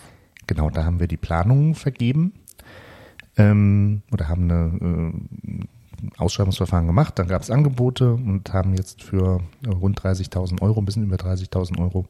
Genau, 0.46 0.68
da 0.68 0.84
haben 0.84 1.00
wir 1.00 1.08
die 1.08 1.16
Planungen 1.16 1.74
vergeben 1.74 2.34
ähm, 3.38 4.02
oder 4.12 4.28
haben 4.28 4.50
eine 4.50 5.14
äh, 5.58 6.18
Ausschreibungsverfahren 6.18 6.86
gemacht, 6.86 7.18
dann 7.18 7.28
gab 7.28 7.40
es 7.40 7.50
Angebote 7.50 8.12
und 8.12 8.52
haben 8.52 8.74
jetzt 8.74 9.02
für 9.02 9.40
rund 9.66 10.02
30.000 10.02 10.60
Euro, 10.60 10.80
ein 10.80 10.84
bisschen 10.84 11.04
über 11.04 11.16
30.000 11.16 11.80
Euro, 11.80 12.04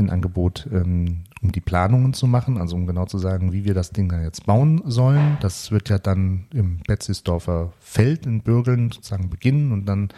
ein 0.00 0.10
Angebot, 0.10 0.68
ähm, 0.72 1.24
um 1.42 1.52
die 1.52 1.60
Planungen 1.60 2.12
zu 2.12 2.26
machen, 2.26 2.58
also 2.58 2.76
um 2.76 2.86
genau 2.86 3.06
zu 3.06 3.18
sagen, 3.18 3.52
wie 3.52 3.64
wir 3.64 3.74
das 3.74 3.90
Ding 3.90 4.08
dann 4.08 4.22
jetzt 4.22 4.46
bauen 4.46 4.82
sollen. 4.84 5.38
Das 5.40 5.70
wird 5.70 5.88
ja 5.88 5.98
dann 5.98 6.46
im 6.52 6.78
Betzisdorfer 6.86 7.72
Feld 7.78 8.26
in 8.26 8.42
Bürgeln 8.42 8.90
sozusagen 8.90 9.30
beginnen 9.30 9.72
und 9.72 9.86
dann 9.86 10.08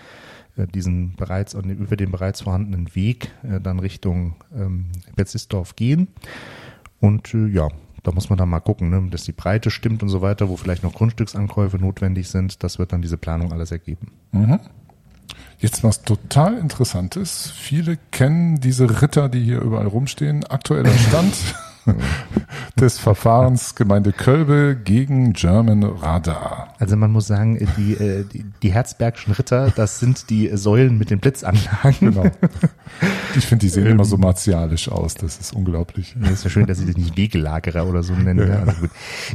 äh, 0.56 0.66
diesen 0.66 1.14
bereits 1.16 1.54
über 1.54 1.96
den 1.96 2.10
bereits 2.10 2.42
vorhandenen 2.42 2.94
Weg 2.94 3.30
äh, 3.42 3.60
dann 3.60 3.78
Richtung 3.78 4.36
ähm, 4.54 4.86
Betzisdorf 5.16 5.76
gehen. 5.76 6.08
Und 7.00 7.34
äh, 7.34 7.46
ja, 7.46 7.68
da 8.02 8.12
muss 8.12 8.28
man 8.28 8.38
dann 8.38 8.48
mal 8.48 8.60
gucken, 8.60 8.90
ne, 8.90 9.08
dass 9.10 9.24
die 9.24 9.32
Breite 9.32 9.70
stimmt 9.70 10.02
und 10.02 10.08
so 10.08 10.22
weiter, 10.22 10.48
wo 10.48 10.56
vielleicht 10.56 10.82
noch 10.82 10.92
Grundstücksankäufe 10.92 11.78
notwendig 11.78 12.28
sind. 12.28 12.62
Das 12.62 12.78
wird 12.78 12.92
dann 12.92 13.02
diese 13.02 13.16
Planung 13.16 13.52
alles 13.52 13.70
ergeben. 13.70 14.08
Mhm. 14.32 14.58
Jetzt 15.58 15.84
was 15.84 16.02
total 16.02 16.58
Interessantes. 16.58 17.52
Viele 17.56 17.98
kennen 18.10 18.60
diese 18.60 19.02
Ritter, 19.02 19.28
die 19.28 19.42
hier 19.42 19.60
überall 19.60 19.86
rumstehen. 19.86 20.44
Aktueller 20.44 20.96
Stand. 20.96 21.34
des 22.80 22.98
Verfahrens 22.98 23.74
Gemeinde 23.74 24.12
Kölbe 24.12 24.76
gegen 24.82 25.32
German 25.32 25.82
Radar. 25.82 26.74
Also 26.78 26.96
man 26.96 27.12
muss 27.12 27.26
sagen, 27.26 27.58
die, 27.76 27.94
äh, 27.94 28.24
die, 28.24 28.44
die 28.62 28.72
Herzbergschen 28.72 29.34
Ritter, 29.34 29.72
das 29.74 30.00
sind 30.00 30.30
die 30.30 30.50
Säulen 30.56 30.98
mit 30.98 31.10
den 31.10 31.20
Blitzanlagen. 31.20 32.12
Genau. 32.12 32.24
Ich 33.34 33.46
finde, 33.46 33.64
die 33.64 33.70
sehen 33.70 33.86
immer 33.86 34.04
so 34.04 34.18
martialisch 34.18 34.90
aus. 34.90 35.14
Das 35.14 35.38
ist 35.38 35.54
unglaublich. 35.54 36.14
Ja, 36.20 36.28
ist 36.28 36.44
ja 36.44 36.50
schön, 36.50 36.66
dass 36.66 36.78
sie 36.78 36.86
das 36.86 36.96
nicht 36.96 37.16
Wegelagerer 37.16 37.86
oder 37.86 38.02
so 38.02 38.12
nennen. 38.12 38.46
Ja, 38.46 38.54
ja. 38.54 38.60
Also 38.60 38.86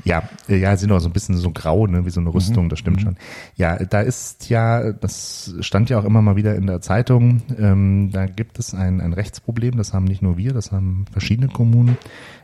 ja, 0.04 0.24
äh, 0.48 0.58
ja, 0.58 0.78
sind 0.78 0.92
auch 0.92 1.00
so 1.00 1.10
ein 1.10 1.14
bisschen 1.14 1.38
so 1.38 1.50
grau, 1.52 1.88
ne, 1.88 2.06
wie 2.06 2.12
so 2.12 2.20
eine 2.20 2.34
Rüstung, 2.34 2.66
mhm. 2.66 2.70
das 2.70 2.80
stimmt 2.80 2.98
mhm. 2.98 3.02
schon. 3.02 3.18
Ja, 3.56 3.78
da 3.78 4.02
ist 4.02 4.50
ja, 4.50 4.92
das 4.94 5.56
stand 5.62 5.90
ja 5.90 6.00
auch 6.00 6.06
immer 6.06 6.22
mal 6.22 6.36
wieder 6.36 6.56
in 6.56 6.68
der 6.68 6.82
Zeitung, 6.82 7.42
ähm, 7.58 8.12
da 8.12 8.28
gibt 8.28 8.60
es 8.60 8.74
ein, 8.74 9.02
ein 9.02 9.14
Rechtsproblem, 9.14 9.78
das 9.78 9.94
haben 9.94 10.06
nicht 10.06 10.22
nur 10.22 10.38
wir, 10.38 10.54
das 10.54 10.72
haben 10.72 11.06
verschiedene 11.12 11.48
Kommunen 11.48 11.98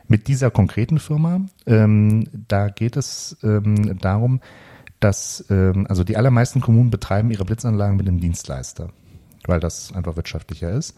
mit 0.08 0.28
dieser 0.28 0.50
konkreten 0.50 0.98
Firma. 0.98 1.40
Ähm, 1.66 2.24
da 2.48 2.68
geht 2.68 2.96
es 2.96 3.36
ähm, 3.42 3.98
darum, 3.98 4.40
dass 5.00 5.44
ähm, 5.50 5.86
also 5.88 6.04
die 6.04 6.16
allermeisten 6.16 6.60
Kommunen 6.60 6.90
betreiben 6.90 7.30
ihre 7.30 7.44
Blitzanlagen 7.44 7.96
mit 7.96 8.08
einem 8.08 8.20
Dienstleister, 8.20 8.90
weil 9.46 9.60
das 9.60 9.92
einfach 9.92 10.16
wirtschaftlicher 10.16 10.70
ist. 10.70 10.96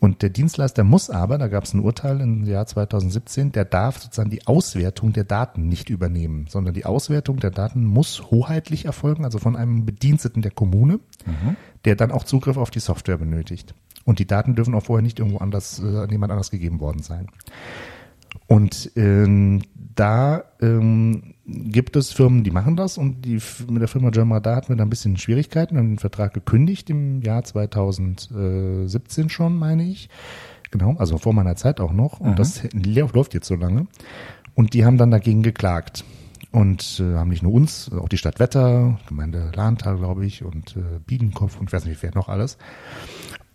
Und 0.00 0.20
der 0.22 0.28
Dienstleister 0.28 0.84
muss 0.84 1.08
aber, 1.08 1.38
da 1.38 1.48
gab 1.48 1.64
es 1.64 1.72
ein 1.72 1.80
Urteil 1.80 2.20
im 2.20 2.44
Jahr 2.44 2.66
2017, 2.66 3.52
der 3.52 3.64
darf 3.64 3.98
sozusagen 3.98 4.30
die 4.30 4.46
Auswertung 4.46 5.12
der 5.14 5.24
Daten 5.24 5.68
nicht 5.68 5.88
übernehmen, 5.88 6.46
sondern 6.48 6.74
die 6.74 6.84
Auswertung 6.84 7.38
der 7.38 7.50
Daten 7.50 7.84
muss 7.84 8.30
hoheitlich 8.30 8.84
erfolgen, 8.84 9.24
also 9.24 9.38
von 9.38 9.56
einem 9.56 9.86
Bediensteten 9.86 10.42
der 10.42 10.50
Kommune, 10.50 11.00
mhm. 11.24 11.56
der 11.86 11.96
dann 11.96 12.12
auch 12.12 12.24
Zugriff 12.24 12.58
auf 12.58 12.70
die 12.70 12.80
Software 12.80 13.16
benötigt. 13.16 13.74
Und 14.04 14.18
die 14.18 14.26
Daten 14.26 14.54
dürfen 14.54 14.74
auch 14.74 14.84
vorher 14.84 15.02
nicht 15.02 15.18
irgendwo 15.18 15.38
anders, 15.38 15.78
äh, 15.78 16.10
jemand 16.10 16.32
anders 16.32 16.50
gegeben 16.50 16.80
worden 16.80 17.02
sein. 17.02 17.28
Und 18.46 18.92
ähm, 18.96 19.62
da 19.94 20.44
ähm, 20.60 21.34
gibt 21.46 21.96
es 21.96 22.12
Firmen, 22.12 22.44
die 22.44 22.50
machen 22.50 22.76
das 22.76 22.98
und 22.98 23.22
die 23.22 23.38
mit 23.68 23.80
der 23.80 23.88
Firma 23.88 24.10
German 24.10 24.36
Radar 24.36 24.56
hatten 24.56 24.68
wir 24.70 24.76
da 24.76 24.84
ein 24.84 24.90
bisschen 24.90 25.16
Schwierigkeiten, 25.16 25.76
haben 25.76 25.90
den 25.90 25.98
Vertrag 25.98 26.34
gekündigt 26.34 26.90
im 26.90 27.20
Jahr 27.22 27.44
2017 27.44 29.28
schon, 29.30 29.56
meine 29.56 29.84
ich. 29.84 30.08
Genau, 30.70 30.96
also 30.98 31.18
vor 31.18 31.32
meiner 31.32 31.56
Zeit 31.56 31.80
auch 31.80 31.92
noch. 31.92 32.20
Und 32.20 32.32
mhm. 32.32 32.36
das 32.36 32.62
läuft 32.72 33.34
jetzt 33.34 33.46
so 33.46 33.54
lange. 33.54 33.86
Und 34.54 34.74
die 34.74 34.84
haben 34.84 34.98
dann 34.98 35.10
dagegen 35.10 35.42
geklagt. 35.42 36.04
Und 36.50 37.00
äh, 37.00 37.16
haben 37.16 37.30
nicht 37.30 37.42
nur 37.42 37.52
uns, 37.52 37.90
auch 37.92 38.08
die 38.08 38.16
Stadt 38.16 38.38
Wetter, 38.38 39.00
Gemeinde 39.08 39.50
Lahntal, 39.54 39.96
glaube 39.96 40.24
ich, 40.24 40.44
und 40.44 40.76
äh, 40.76 41.00
Biedenkopf 41.04 41.58
und 41.58 41.66
ich 41.68 41.72
weiß 41.72 41.84
nicht, 41.84 42.00
wer 42.02 42.14
noch 42.14 42.28
alles. 42.28 42.58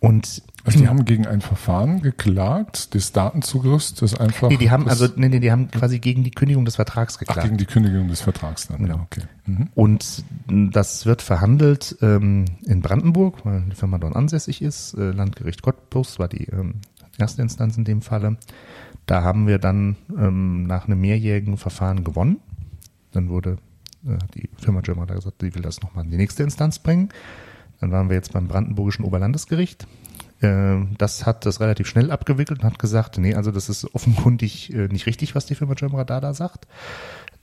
Und 0.00 0.42
also 0.64 0.78
die 0.78 0.88
haben 0.88 1.04
gegen 1.04 1.26
ein 1.26 1.40
Verfahren 1.40 2.02
geklagt, 2.02 2.94
des 2.94 3.12
Datenzugriffs, 3.12 3.94
das 3.94 4.14
einfach. 4.14 4.48
Nee, 4.48 4.56
die 4.56 4.70
haben 4.70 4.88
also 4.88 5.06
nee, 5.16 5.28
nee, 5.28 5.40
die 5.40 5.52
haben 5.52 5.70
quasi 5.70 5.98
gegen 5.98 6.24
die 6.24 6.30
Kündigung 6.30 6.64
des 6.64 6.76
Vertrags 6.76 7.18
geklagt. 7.18 7.38
Ach, 7.40 7.44
gegen 7.44 7.58
die 7.58 7.66
Kündigung 7.66 8.08
des 8.08 8.20
Vertrags 8.20 8.68
dann. 8.68 8.78
Genau. 8.78 9.00
Okay. 9.02 9.22
Mhm. 9.46 9.68
Und 9.74 10.24
das 10.46 11.06
wird 11.06 11.22
verhandelt 11.22 11.96
ähm, 12.02 12.46
in 12.64 12.80
Brandenburg, 12.82 13.44
weil 13.44 13.62
die 13.70 13.76
Firma 13.76 13.98
dort 13.98 14.16
ansässig 14.16 14.62
ist. 14.62 14.94
Äh, 14.94 15.12
Landgericht 15.12 15.62
Cottbus 15.62 16.18
war 16.18 16.28
die 16.28 16.44
ähm, 16.44 16.76
erste 17.18 17.42
Instanz 17.42 17.76
in 17.76 17.84
dem 17.84 18.02
Falle. 18.02 18.36
Da 19.06 19.22
haben 19.22 19.46
wir 19.46 19.58
dann 19.58 19.96
ähm, 20.16 20.64
nach 20.66 20.86
einem 20.86 21.00
mehrjährigen 21.00 21.56
Verfahren 21.56 22.04
gewonnen. 22.04 22.38
Dann 23.12 23.28
wurde 23.28 23.58
äh, 24.06 24.18
die 24.34 24.48
Firma 24.56 24.80
German 24.80 25.06
gesagt, 25.06 25.42
die 25.42 25.54
will 25.54 25.62
das 25.62 25.82
nochmal 25.82 26.04
in 26.04 26.10
die 26.10 26.16
nächste 26.16 26.42
Instanz 26.42 26.78
bringen. 26.78 27.10
Dann 27.80 27.92
waren 27.92 28.08
wir 28.08 28.16
jetzt 28.16 28.32
beim 28.32 28.48
Brandenburgischen 28.48 29.04
Oberlandesgericht. 29.04 29.86
Äh, 30.40 30.78
das 30.98 31.26
hat 31.26 31.46
das 31.46 31.60
relativ 31.60 31.86
schnell 31.86 32.10
abgewickelt 32.10 32.60
und 32.60 32.64
hat 32.64 32.78
gesagt, 32.78 33.18
nee, 33.18 33.34
also 33.34 33.50
das 33.50 33.68
ist 33.68 33.94
offenkundig 33.94 34.72
äh, 34.72 34.88
nicht 34.88 35.06
richtig, 35.06 35.34
was 35.34 35.46
die 35.46 35.54
Firma 35.54 35.74
German 35.74 35.98
Radar 35.98 36.20
da 36.20 36.34
sagt. 36.34 36.66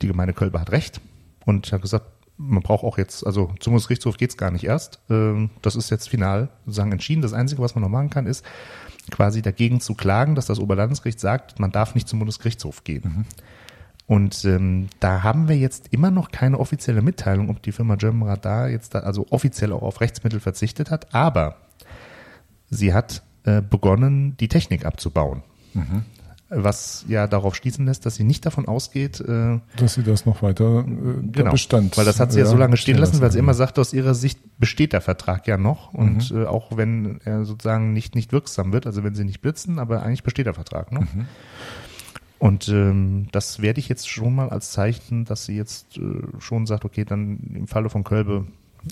Die 0.01 0.07
Gemeinde 0.07 0.33
Kölbe 0.33 0.59
hat 0.59 0.71
recht 0.71 1.01
und 1.45 1.71
hat 1.71 1.81
gesagt, 1.81 2.05
man 2.37 2.61
braucht 2.61 2.83
auch 2.83 2.97
jetzt, 2.99 3.25
also 3.25 3.51
zum 3.59 3.73
Bundesgerichtshof 3.73 4.17
geht's 4.17 4.37
gar 4.37 4.51
nicht 4.51 4.63
erst. 4.63 4.99
Ähm, 5.09 5.49
das 5.61 5.75
ist 5.75 5.89
jetzt 5.89 6.07
final 6.07 6.49
sozusagen 6.65 6.91
entschieden. 6.91 7.21
Das 7.21 7.33
Einzige, 7.33 7.61
was 7.61 7.73
man 7.73 7.81
noch 7.81 7.89
machen 7.89 8.11
kann, 8.11 8.27
ist 8.27 8.45
quasi 9.09 9.41
dagegen 9.41 9.79
zu 9.79 9.95
klagen, 9.95 10.35
dass 10.35 10.45
das 10.45 10.59
Oberlandesgericht 10.59 11.19
sagt, 11.19 11.59
man 11.59 11.71
darf 11.71 11.95
nicht 11.95 12.07
zum 12.07 12.19
Bundesgerichtshof 12.19 12.83
gehen. 12.83 13.03
Mhm. 13.03 13.25
Und 14.07 14.45
ähm, 14.45 14.87
da 15.01 15.21
haben 15.21 15.49
wir 15.49 15.57
jetzt 15.57 15.89
immer 15.91 16.11
noch 16.11 16.31
keine 16.31 16.59
offizielle 16.59 17.01
Mitteilung, 17.01 17.49
ob 17.49 17.61
die 17.61 17.73
Firma 17.73 17.95
German 17.95 18.27
Radar 18.27 18.69
jetzt 18.69 18.95
da 18.95 18.99
also 18.99 19.27
offiziell 19.29 19.73
auch 19.73 19.81
auf 19.81 19.99
Rechtsmittel 19.99 20.39
verzichtet 20.39 20.89
hat. 20.89 21.13
Aber 21.13 21.57
sie 22.69 22.93
hat 22.93 23.21
äh, 23.43 23.61
begonnen, 23.61 24.37
die 24.37 24.47
Technik 24.47 24.85
abzubauen. 24.85 25.43
Mhm. 25.73 26.03
Was 26.49 27.03
ja 27.09 27.27
darauf 27.27 27.55
schließen 27.55 27.85
lässt, 27.85 28.05
dass 28.05 28.15
sie 28.15 28.23
nicht 28.23 28.45
davon 28.45 28.69
ausgeht, 28.69 29.19
äh, 29.19 29.59
dass 29.75 29.95
sie 29.95 30.03
das 30.03 30.25
noch 30.25 30.41
weiter 30.41 30.85
äh, 30.87 31.27
genau, 31.29 31.51
Bestand. 31.51 31.97
Weil 31.97 32.05
das 32.05 32.21
hat 32.21 32.31
sie 32.31 32.39
ja, 32.39 32.45
ja 32.45 32.51
so 32.51 32.55
lange 32.55 32.77
stehen 32.77 32.97
lassen, 32.97 33.19
weil 33.19 33.33
sie 33.33 33.39
immer 33.39 33.53
sagt, 33.53 33.77
aus 33.77 33.91
ihrer 33.91 34.13
Sicht 34.13 34.39
besteht 34.57 34.93
der 34.93 35.01
Vertrag 35.01 35.45
ja 35.47 35.57
noch 35.57 35.93
und 35.93 36.31
mhm. 36.31 36.43
äh, 36.43 36.45
auch 36.45 36.77
wenn 36.77 37.19
er 37.25 37.43
sozusagen 37.43 37.91
nicht 37.91 38.15
nicht 38.15 38.31
wirksam 38.31 38.71
wird, 38.71 38.85
also 38.85 39.03
wenn 39.03 39.13
sie 39.13 39.25
nicht 39.25 39.41
blitzen, 39.41 39.77
aber 39.77 40.03
eigentlich 40.03 40.23
besteht 40.23 40.45
der 40.45 40.53
Vertrag 40.53 40.93
noch. 40.93 41.01
Mhm. 41.01 41.25
Und 42.39 42.69
ähm, 42.69 43.27
das 43.31 43.61
werde 43.61 43.79
ich 43.79 43.89
jetzt 43.89 44.09
schon 44.09 44.35
mal 44.35 44.49
als 44.49 44.71
Zeichen, 44.71 45.25
dass 45.25 45.45
sie 45.45 45.55
jetzt 45.55 45.97
äh, 45.97 46.01
schon 46.39 46.67
sagt, 46.67 46.85
okay, 46.85 47.03
dann 47.03 47.39
im 47.55 47.67
Falle 47.67 47.89
von 47.89 48.03
Kölbe 48.03 48.45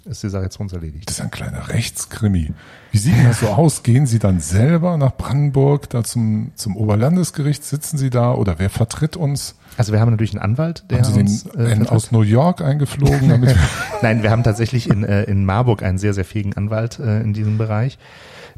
ist 0.04 0.24
die 0.24 0.30
Sache 0.30 0.44
jetzt 0.44 0.60
uns 0.60 0.74
erledigt. 0.74 1.08
Das 1.08 1.20
ist 1.20 1.22
ein 1.22 1.32
kleiner 1.32 1.70
Rechtskrimi. 1.70 2.54
Wie 2.92 2.98
sieht 2.98 3.14
das 3.24 3.40
so 3.40 3.48
aus? 3.48 3.84
Gehen 3.84 4.06
Sie 4.06 4.20
dann 4.20 4.40
selber 4.40 4.98
nach 4.98 5.16
Brandenburg, 5.16 5.90
da 5.90 6.04
zum, 6.04 6.52
zum 6.56 6.76
Oberlandesgericht? 6.76 7.64
Sitzen 7.64 7.98
Sie 7.98 8.10
da 8.10 8.34
oder 8.34 8.60
wer 8.60 8.70
vertritt 8.70 9.16
uns? 9.16 9.56
Also 9.78 9.94
wir 9.94 10.00
haben 10.00 10.12
natürlich 10.12 10.34
einen 10.34 10.42
Anwalt, 10.42 10.86
der 10.90 11.00
haben 11.00 11.14
Sie 11.14 11.20
uns 11.20 11.44
den, 11.44 11.86
äh, 11.86 11.88
aus 11.88 12.12
New 12.12 12.22
York 12.22 12.62
eingeflogen. 12.62 13.30
Damit 13.30 13.56
Nein, 14.02 14.24
wir 14.24 14.32
haben 14.32 14.44
tatsächlich 14.44 14.90
in, 14.90 15.04
äh, 15.04 15.24
in 15.24 15.46
Marburg 15.46 15.84
einen 15.84 15.98
sehr, 15.98 16.14
sehr 16.14 16.26
fähigen 16.26 16.54
Anwalt 16.54 17.00
äh, 17.00 17.22
in 17.22 17.34
diesem 17.34 17.58
Bereich. 17.58 17.98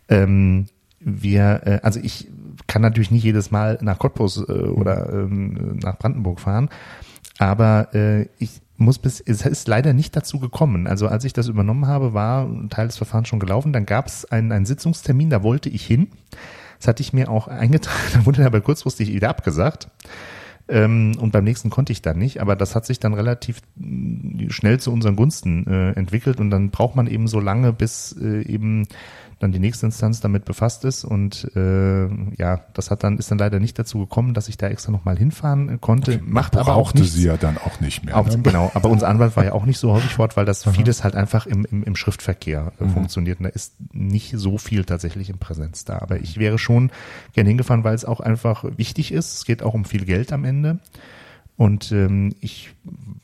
Ähm, 0.09 0.67
wir, 1.07 1.61
äh, 1.65 1.79
also 1.83 1.99
ich 2.01 2.27
kann 2.67 2.81
natürlich 2.81 3.11
nicht 3.11 3.23
jedes 3.23 3.49
Mal 3.49 3.77
nach 3.81 3.97
Cottbus 3.97 4.37
äh, 4.37 4.51
oder 4.51 5.11
ähm, 5.13 5.79
nach 5.81 5.97
Brandenburg 5.97 6.39
fahren, 6.39 6.69
aber 7.39 7.93
äh, 7.93 8.27
ich 8.37 8.61
muss 8.77 8.99
bis, 8.99 9.19
es 9.21 9.45
ist 9.45 9.67
leider 9.67 9.93
nicht 9.93 10.15
dazu 10.15 10.39
gekommen. 10.39 10.85
Also 10.85 11.07
als 11.07 11.23
ich 11.23 11.33
das 11.33 11.47
übernommen 11.47 11.87
habe, 11.87 12.13
war 12.13 12.45
ein 12.45 12.69
Teil 12.69 12.87
des 12.87 12.97
Verfahrens 12.97 13.27
schon 13.27 13.39
gelaufen. 13.39 13.73
Dann 13.73 13.87
gab 13.87 14.05
es 14.05 14.25
einen, 14.25 14.51
einen 14.51 14.65
Sitzungstermin, 14.65 15.31
da 15.31 15.41
wollte 15.41 15.69
ich 15.69 15.85
hin. 15.85 16.09
Das 16.77 16.87
hatte 16.87 17.01
ich 17.01 17.11
mir 17.11 17.29
auch 17.29 17.47
eingetragen, 17.47 17.97
da 18.13 18.25
wurde 18.25 18.45
aber 18.45 18.61
kurzfristig 18.61 19.11
wieder 19.11 19.29
abgesagt. 19.29 19.89
Ähm, 20.69 21.13
und 21.19 21.31
beim 21.31 21.45
nächsten 21.45 21.69
konnte 21.69 21.93
ich 21.93 22.01
dann 22.01 22.17
nicht, 22.17 22.41
aber 22.41 22.55
das 22.55 22.75
hat 22.75 22.85
sich 22.85 22.99
dann 22.99 23.13
relativ 23.13 23.61
mm, 23.77 24.49
schnell 24.49 24.79
zu 24.79 24.91
unseren 24.91 25.15
Gunsten 25.15 25.65
äh, 25.65 25.91
entwickelt 25.93 26.41
und 26.41 26.49
dann 26.49 26.71
braucht 26.71 26.95
man 26.95 27.07
eben 27.07 27.27
so 27.27 27.39
lange, 27.39 27.71
bis 27.71 28.13
äh, 28.21 28.41
eben 28.41 28.85
dann 29.39 29.51
die 29.51 29.59
nächste 29.59 29.85
Instanz 29.85 30.19
damit 30.19 30.45
befasst 30.45 30.83
ist 30.83 31.03
und 31.03 31.49
äh, 31.55 32.07
ja, 32.37 32.61
das 32.73 32.89
hat 32.89 33.03
dann 33.03 33.17
ist 33.17 33.29
dann 33.29 33.37
leider 33.37 33.59
nicht 33.59 33.77
dazu 33.77 33.99
gekommen, 33.99 34.33
dass 34.33 34.49
ich 34.49 34.57
da 34.57 34.67
extra 34.67 34.91
noch 34.91 35.05
mal 35.05 35.17
hinfahren 35.17 35.79
konnte. 35.79 36.19
Macht 36.25 36.57
aber 36.57 36.75
auch 36.75 36.93
nichts. 36.93 37.13
sie 37.13 37.25
ja 37.25 37.37
dann 37.37 37.57
auch 37.57 37.79
nicht 37.79 38.03
mehr. 38.03 38.17
Auch, 38.17 38.27
ne? 38.27 38.39
Genau, 38.39 38.71
aber 38.73 38.89
unser 38.89 39.07
Anwalt 39.07 39.35
war 39.35 39.45
ja 39.45 39.53
auch 39.53 39.65
nicht 39.65 39.77
so 39.77 39.91
häufig 39.93 40.13
fort, 40.15 40.37
weil 40.37 40.45
das 40.45 40.65
Aha. 40.65 40.73
vieles 40.73 41.03
halt 41.03 41.15
einfach 41.15 41.45
im, 41.45 41.65
im, 41.65 41.83
im 41.83 41.95
Schriftverkehr 41.95 42.71
äh, 42.79 42.83
mhm. 42.83 42.89
funktioniert 42.89 43.39
und 43.39 43.43
da 43.43 43.49
ist 43.49 43.75
nicht 43.93 44.33
so 44.35 44.57
viel 44.57 44.85
tatsächlich 44.85 45.29
in 45.29 45.37
Präsenz 45.37 45.85
da. 45.85 45.99
Aber 45.99 46.19
ich 46.19 46.37
wäre 46.39 46.57
schon 46.57 46.91
gerne 47.33 47.49
hingefahren, 47.49 47.83
weil 47.83 47.95
es 47.95 48.05
auch 48.05 48.19
einfach 48.19 48.65
wichtig 48.77 49.11
ist. 49.11 49.35
Es 49.35 49.45
geht 49.45 49.61
auch 49.61 49.73
um 49.73 49.85
viel 49.85 50.05
Geld 50.05 50.33
am 50.33 50.45
Ende. 50.45 50.79
Und 51.57 51.91
ähm, 51.91 52.35
ich 52.39 52.69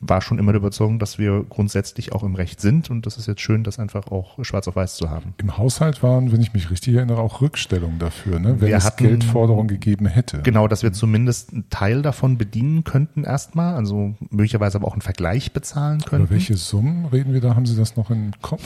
war 0.00 0.20
schon 0.20 0.38
immer 0.40 0.52
der 0.52 0.60
Überzeugung, 0.60 0.98
dass 0.98 1.18
wir 1.18 1.44
grundsätzlich 1.48 2.12
auch 2.12 2.24
im 2.24 2.34
Recht 2.34 2.60
sind 2.60 2.90
und 2.90 3.06
das 3.06 3.16
ist 3.16 3.26
jetzt 3.26 3.40
schön, 3.40 3.62
das 3.62 3.78
einfach 3.78 4.08
auch 4.08 4.44
schwarz 4.44 4.66
auf 4.66 4.74
weiß 4.74 4.96
zu 4.96 5.08
haben. 5.08 5.34
Im 5.38 5.56
Haushalt 5.56 6.02
waren, 6.02 6.32
wenn 6.32 6.40
ich 6.40 6.52
mich 6.52 6.68
richtig 6.70 6.94
erinnere, 6.94 7.18
auch 7.18 7.40
Rückstellungen 7.40 8.00
dafür, 8.00 8.40
ne? 8.40 8.60
wenn 8.60 8.68
wir 8.68 8.76
es 8.76 8.84
hatten, 8.84 9.04
Geldforderungen 9.04 9.68
gegeben 9.68 10.06
hätte. 10.06 10.42
Genau, 10.42 10.66
dass 10.66 10.82
wir 10.82 10.92
zumindest 10.92 11.52
einen 11.52 11.70
Teil 11.70 12.02
davon 12.02 12.36
bedienen 12.36 12.82
könnten 12.82 13.22
erstmal, 13.22 13.76
also 13.76 14.14
möglicherweise 14.30 14.78
aber 14.78 14.88
auch 14.88 14.94
einen 14.94 15.02
Vergleich 15.02 15.52
bezahlen 15.52 16.00
könnten. 16.00 16.26
Über 16.26 16.34
welche 16.34 16.56
Summen 16.56 17.06
reden 17.06 17.32
wir 17.32 17.40
da? 17.40 17.54
Haben 17.54 17.66
Sie 17.66 17.76
das 17.76 17.96
noch 17.96 18.10
im 18.10 18.32
Kopf? 18.42 18.64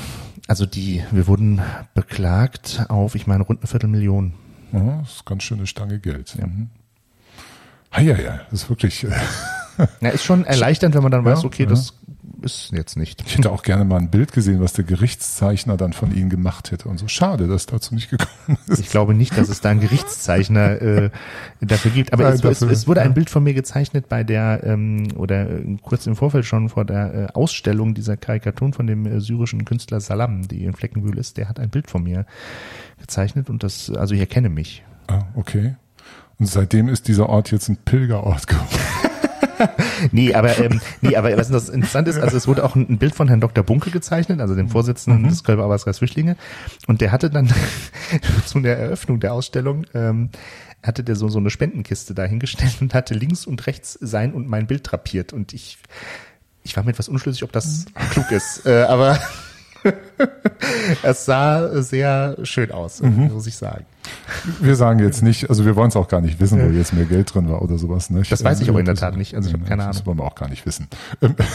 Also 0.48 0.64
die, 0.64 1.04
wir 1.10 1.26
wurden 1.26 1.60
beklagt 1.94 2.86
auf, 2.88 3.14
ich 3.14 3.26
meine, 3.26 3.44
rund 3.44 3.60
eine 3.60 3.68
Viertelmillion. 3.68 4.32
Ja, 4.72 5.00
das 5.00 5.16
ist 5.16 5.26
ganz 5.26 5.42
schöne 5.42 5.66
Stange 5.66 5.98
Geld. 5.98 6.34
Ja. 6.38 6.46
Mhm. 6.46 6.70
Ah, 7.90 8.00
ja, 8.00 8.18
ja, 8.18 8.40
das 8.50 8.62
ist 8.62 8.70
wirklich. 8.70 9.04
Äh, 9.04 9.10
ja, 10.00 10.10
ist 10.10 10.24
schon 10.24 10.44
erleichternd, 10.44 10.94
wenn 10.94 11.02
man 11.02 11.12
dann 11.12 11.24
ja, 11.24 11.32
weiß, 11.32 11.44
okay, 11.44 11.64
ja. 11.64 11.68
das 11.68 11.94
ist 12.42 12.70
jetzt 12.72 12.96
nicht. 12.96 13.22
Ich 13.26 13.36
hätte 13.36 13.50
auch 13.50 13.62
gerne 13.62 13.84
mal 13.84 13.96
ein 13.96 14.10
Bild 14.10 14.32
gesehen, 14.32 14.60
was 14.60 14.72
der 14.72 14.84
Gerichtszeichner 14.84 15.76
dann 15.76 15.92
von 15.92 16.14
Ihnen 16.14 16.30
gemacht 16.30 16.70
hätte 16.70 16.88
und 16.88 16.98
so. 16.98 17.08
Schade, 17.08 17.48
dass 17.48 17.66
dazu 17.66 17.94
nicht 17.94 18.10
gekommen 18.10 18.58
ist. 18.68 18.78
Ich 18.78 18.90
glaube 18.90 19.14
nicht, 19.14 19.36
dass 19.36 19.48
es 19.48 19.60
da 19.60 19.70
einen 19.70 19.80
Gerichtszeichner 19.80 20.80
äh, 20.80 21.10
dafür 21.60 21.90
gibt. 21.90 22.12
Aber 22.12 22.24
Nein, 22.24 22.34
es, 22.34 22.40
dafür, 22.40 22.70
es, 22.70 22.80
es, 22.80 22.86
wurde 22.86 23.02
ein 23.02 23.14
Bild 23.14 23.30
von 23.30 23.42
mir 23.42 23.54
gezeichnet 23.54 24.08
bei 24.08 24.24
der, 24.24 24.62
ähm, 24.64 25.08
oder 25.16 25.50
äh, 25.50 25.76
kurz 25.82 26.06
im 26.06 26.16
Vorfeld 26.16 26.44
schon 26.44 26.68
vor 26.68 26.84
der 26.84 27.14
äh, 27.14 27.26
Ausstellung 27.34 27.94
dieser 27.94 28.16
Karikatur 28.16 28.72
von 28.72 28.86
dem 28.86 29.06
äh, 29.06 29.20
syrischen 29.20 29.64
Künstler 29.64 30.00
Salam, 30.00 30.46
die 30.46 30.64
in 30.64 30.74
Fleckenbühl 30.74 31.18
ist. 31.18 31.36
Der 31.36 31.48
hat 31.48 31.58
ein 31.58 31.70
Bild 31.70 31.90
von 31.90 32.02
mir 32.02 32.26
gezeichnet 33.00 33.50
und 33.50 33.62
das, 33.62 33.90
also 33.90 34.14
ich 34.14 34.20
erkenne 34.20 34.48
mich. 34.48 34.84
Ah, 35.08 35.24
okay. 35.34 35.76
Und 36.38 36.46
seitdem 36.46 36.88
ist 36.88 37.08
dieser 37.08 37.28
Ort 37.28 37.50
jetzt 37.50 37.68
ein 37.68 37.76
Pilgerort 37.76 38.46
geworden. 38.46 38.68
nee, 40.12 40.34
aber 40.34 40.58
ähm, 40.58 40.80
nee, 41.00 41.16
aber 41.16 41.36
was 41.36 41.48
das 41.48 41.68
interessant 41.68 42.08
ist, 42.08 42.18
also 42.18 42.36
es 42.36 42.46
wurde 42.46 42.64
auch 42.64 42.74
ein, 42.74 42.98
Bild 42.98 43.14
von 43.14 43.28
Herrn 43.28 43.40
Dr. 43.40 43.64
Bunke 43.64 43.90
gezeichnet, 43.90 44.40
also 44.40 44.54
dem 44.54 44.68
Vorsitzenden 44.68 45.22
mhm. 45.22 45.28
des 45.28 45.44
Kölber 45.44 45.64
Arbeitskreis 45.64 45.98
Flüchtlinge, 45.98 46.36
und 46.86 47.00
der 47.00 47.12
hatte 47.12 47.30
dann 47.30 47.52
zu 48.46 48.60
der 48.60 48.78
Eröffnung 48.78 49.20
der 49.20 49.32
Ausstellung 49.32 49.84
ähm, 49.94 50.30
hatte 50.82 51.02
der 51.02 51.16
so 51.16 51.28
so 51.28 51.38
eine 51.38 51.50
Spendenkiste 51.50 52.14
dahingestellt 52.14 52.76
und 52.80 52.94
hatte 52.94 53.14
links 53.14 53.46
und 53.46 53.66
rechts 53.66 53.98
sein 54.00 54.32
und 54.32 54.48
mein 54.48 54.66
Bild 54.66 54.90
drapiert 54.90 55.32
und 55.32 55.52
ich 55.52 55.78
ich 56.62 56.76
war 56.76 56.84
mir 56.84 56.90
etwas 56.90 57.08
unschlüssig, 57.08 57.42
ob 57.44 57.52
das 57.52 57.86
mhm. 57.86 58.10
klug 58.10 58.30
ist, 58.30 58.66
äh, 58.66 58.82
aber 58.82 59.18
es 61.02 61.24
sah 61.24 61.82
sehr 61.82 62.36
schön 62.42 62.70
aus, 62.72 63.00
mhm. 63.00 63.32
muss 63.32 63.46
ich 63.46 63.56
sagen. 63.56 63.86
Wir 64.60 64.76
sagen 64.76 65.00
jetzt 65.00 65.22
nicht, 65.22 65.50
also 65.50 65.64
wir 65.64 65.76
wollen 65.76 65.88
es 65.88 65.96
auch 65.96 66.08
gar 66.08 66.20
nicht 66.20 66.40
wissen, 66.40 66.60
wo 66.60 66.70
jetzt 66.70 66.92
mehr 66.92 67.04
Geld 67.04 67.34
drin 67.34 67.48
war 67.48 67.62
oder 67.62 67.78
sowas. 67.78 68.10
Ne? 68.10 68.22
Das 68.28 68.44
weiß 68.44 68.60
ich 68.60 68.68
aber 68.68 68.80
in 68.80 68.86
der 68.86 68.94
Tat 68.94 69.16
nicht. 69.16 69.34
Also 69.34 69.48
ich 69.48 69.54
habe 69.54 69.64
keine 69.64 69.82
Ahnung. 69.82 69.96
Das 69.96 70.06
wollen 70.06 70.18
wir 70.18 70.24
auch 70.24 70.34
gar 70.34 70.48
nicht 70.48 70.66
wissen. 70.66 70.88
Ähm, 71.22 71.34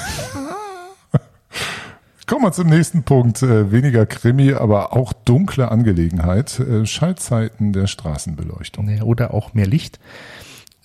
kommen 2.28 2.44
wir 2.44 2.52
zum 2.52 2.70
nächsten 2.70 3.04
Punkt. 3.04 3.44
Äh, 3.44 3.72
weniger 3.72 4.06
Krimi, 4.06 4.54
aber 4.54 4.94
auch 4.94 5.14
dunkle 5.14 5.70
Angelegenheit. 5.70 6.60
Äh, 6.60 6.86
Schaltzeiten 6.86 7.74
der 7.74 7.88
Straßenbeleuchtung. 7.88 9.02
oder 9.02 9.34
auch 9.34 9.54
mehr 9.54 9.68
Licht. 9.68 10.00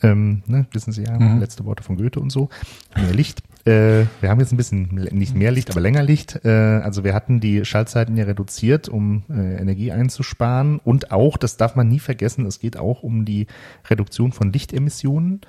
Ähm, 0.02 0.42
ne, 0.46 0.66
wissen 0.72 0.92
Sie 0.92 1.02
ja, 1.02 1.18
mhm. 1.18 1.40
letzte 1.40 1.64
Worte 1.64 1.83
von 1.83 1.96
Goethe 1.96 2.20
und 2.20 2.31
so. 2.31 2.48
Mehr 2.94 3.12
Licht. 3.12 3.42
Äh, 3.68 4.07
wir 4.22 4.31
haben 4.31 4.40
jetzt 4.40 4.52
ein 4.52 4.57
bisschen, 4.57 4.88
nicht 5.12 5.35
mehr 5.35 5.50
Licht, 5.50 5.70
aber 5.70 5.81
länger 5.81 6.02
Licht. 6.02 6.40
Äh, 6.44 6.48
also 6.48 7.04
wir 7.04 7.12
hatten 7.12 7.38
die 7.38 7.66
Schaltzeiten 7.66 8.16
ja 8.16 8.24
reduziert, 8.24 8.88
um 8.88 9.24
äh, 9.28 9.57
Energie 9.57 9.92
einzusparen. 9.92 10.78
Und 10.78 11.12
auch, 11.12 11.37
das 11.37 11.59
darf 11.59 11.76
man 11.76 11.87
nie 11.87 11.98
vergessen, 11.98 12.46
es 12.46 12.61
geht 12.61 12.78
auch 12.78 13.02
um 13.02 13.26
die 13.26 13.46
Reduktion 13.90 14.33
von 14.33 14.52
Lichtemissionen. 14.52 15.42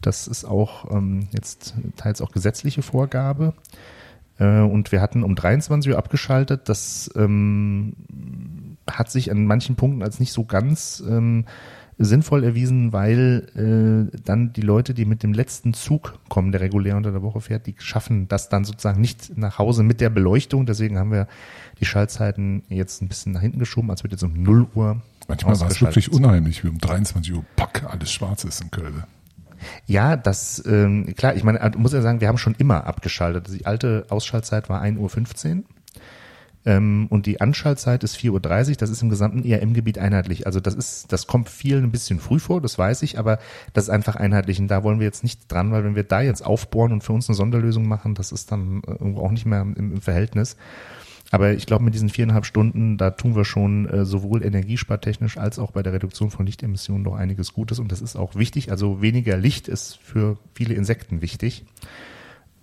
Das 0.00 0.26
ist 0.26 0.46
auch 0.46 0.90
ähm, 0.90 1.28
jetzt 1.32 1.74
teils 1.96 2.22
auch 2.22 2.32
gesetzliche 2.32 2.80
Vorgabe. 2.80 3.52
Äh, 4.38 4.60
und 4.60 4.90
wir 4.90 5.02
hatten 5.02 5.22
um 5.22 5.34
23 5.34 5.92
Uhr 5.92 5.98
abgeschaltet. 5.98 6.70
Das 6.70 7.10
ähm, 7.14 7.92
hat 8.90 9.10
sich 9.10 9.30
an 9.30 9.44
manchen 9.44 9.76
Punkten 9.76 10.02
als 10.02 10.18
nicht 10.18 10.32
so 10.32 10.44
ganz 10.44 11.04
ähm, 11.06 11.44
sinnvoll 11.98 12.44
erwiesen, 12.44 12.92
weil 12.92 14.10
äh, 14.12 14.18
dann 14.24 14.52
die 14.52 14.60
Leute, 14.60 14.92
die 14.92 15.06
mit 15.06 15.22
dem 15.22 15.32
letzten 15.32 15.72
Zug 15.72 16.18
kommen, 16.28 16.52
der 16.52 16.60
regulär 16.60 16.96
unter 16.96 17.10
der 17.10 17.22
Woche 17.22 17.40
fährt, 17.40 17.66
die 17.66 17.74
schaffen 17.78 18.28
das 18.28 18.48
dann 18.48 18.64
sozusagen 18.64 19.00
nicht 19.00 19.36
nach 19.38 19.58
Hause 19.58 19.82
mit 19.82 20.00
der 20.00 20.10
Beleuchtung. 20.10 20.66
Deswegen 20.66 20.98
haben 20.98 21.10
wir 21.10 21.26
die 21.80 21.86
Schaltzeiten 21.86 22.62
jetzt 22.68 23.00
ein 23.00 23.08
bisschen 23.08 23.32
nach 23.32 23.40
hinten 23.40 23.58
geschoben, 23.58 23.90
als 23.90 24.02
wird 24.02 24.12
jetzt 24.12 24.24
um 24.24 24.34
0 24.42 24.66
Uhr. 24.74 25.00
Manchmal 25.28 25.58
war 25.58 25.68
es 25.68 25.80
wirklich 25.80 26.12
unheimlich, 26.12 26.62
wie 26.64 26.68
um 26.68 26.78
23 26.78 27.32
Uhr 27.32 27.44
pack 27.56 27.84
alles 27.88 28.12
schwarz 28.12 28.44
ist 28.44 28.60
in 28.60 28.70
Köln. 28.70 29.04
Ja, 29.86 30.16
das, 30.16 30.62
ähm, 30.66 31.14
klar, 31.16 31.34
ich 31.34 31.44
meine, 31.44 31.72
muss 31.78 31.92
ja 31.92 32.02
sagen, 32.02 32.20
wir 32.20 32.28
haben 32.28 32.38
schon 32.38 32.54
immer 32.58 32.86
abgeschaltet. 32.86 33.48
Die 33.52 33.66
alte 33.66 34.06
Ausschaltzeit 34.10 34.68
war 34.68 34.82
1.15 34.82 34.98
Uhr 35.56 35.64
ähm, 36.66 37.06
und 37.10 37.26
die 37.26 37.40
Anschaltzeit 37.40 38.02
ist 38.02 38.16
4.30 38.16 38.70
Uhr. 38.70 38.76
Das 38.76 38.90
ist 38.90 39.00
im 39.00 39.08
gesamten 39.08 39.44
ERM-Gebiet 39.44 39.98
einheitlich. 39.98 40.46
Also 40.46 40.58
das 40.58 40.74
ist, 40.74 41.12
das 41.12 41.28
kommt 41.28 41.48
vielen 41.48 41.84
ein 41.84 41.92
bisschen 41.92 42.18
früh 42.18 42.40
vor, 42.40 42.60
das 42.60 42.76
weiß 42.76 43.02
ich, 43.02 43.18
aber 43.18 43.38
das 43.72 43.84
ist 43.84 43.90
einfach 43.90 44.16
einheitlich. 44.16 44.58
Und 44.58 44.68
da 44.68 44.82
wollen 44.82 44.98
wir 44.98 45.06
jetzt 45.06 45.22
nicht 45.22 45.50
dran, 45.50 45.70
weil 45.70 45.84
wenn 45.84 45.94
wir 45.94 46.02
da 46.02 46.20
jetzt 46.20 46.44
aufbohren 46.44 46.92
und 46.92 47.04
für 47.04 47.12
uns 47.12 47.28
eine 47.28 47.36
Sonderlösung 47.36 47.86
machen, 47.86 48.14
das 48.14 48.32
ist 48.32 48.50
dann 48.50 48.82
irgendwo 48.84 49.20
auch 49.20 49.30
nicht 49.30 49.46
mehr 49.46 49.62
im, 49.62 49.74
im 49.76 50.00
Verhältnis. 50.02 50.56
Aber 51.30 51.52
ich 51.52 51.66
glaube, 51.66 51.84
mit 51.84 51.94
diesen 51.94 52.08
viereinhalb 52.08 52.46
Stunden, 52.46 52.98
da 52.98 53.10
tun 53.10 53.36
wir 53.36 53.44
schon 53.44 53.88
äh, 53.88 54.04
sowohl 54.04 54.44
energiespartechnisch 54.44 55.38
als 55.38 55.58
auch 55.58 55.70
bei 55.70 55.82
der 55.82 55.92
Reduktion 55.92 56.30
von 56.30 56.46
Lichtemissionen 56.46 57.04
doch 57.04 57.14
einiges 57.14 57.52
Gutes. 57.52 57.78
Und 57.78 57.92
das 57.92 58.00
ist 58.00 58.16
auch 58.16 58.34
wichtig. 58.34 58.70
Also 58.70 59.02
weniger 59.02 59.36
Licht 59.36 59.68
ist 59.68 59.98
für 60.02 60.36
viele 60.54 60.74
Insekten 60.74 61.22
wichtig. 61.22 61.64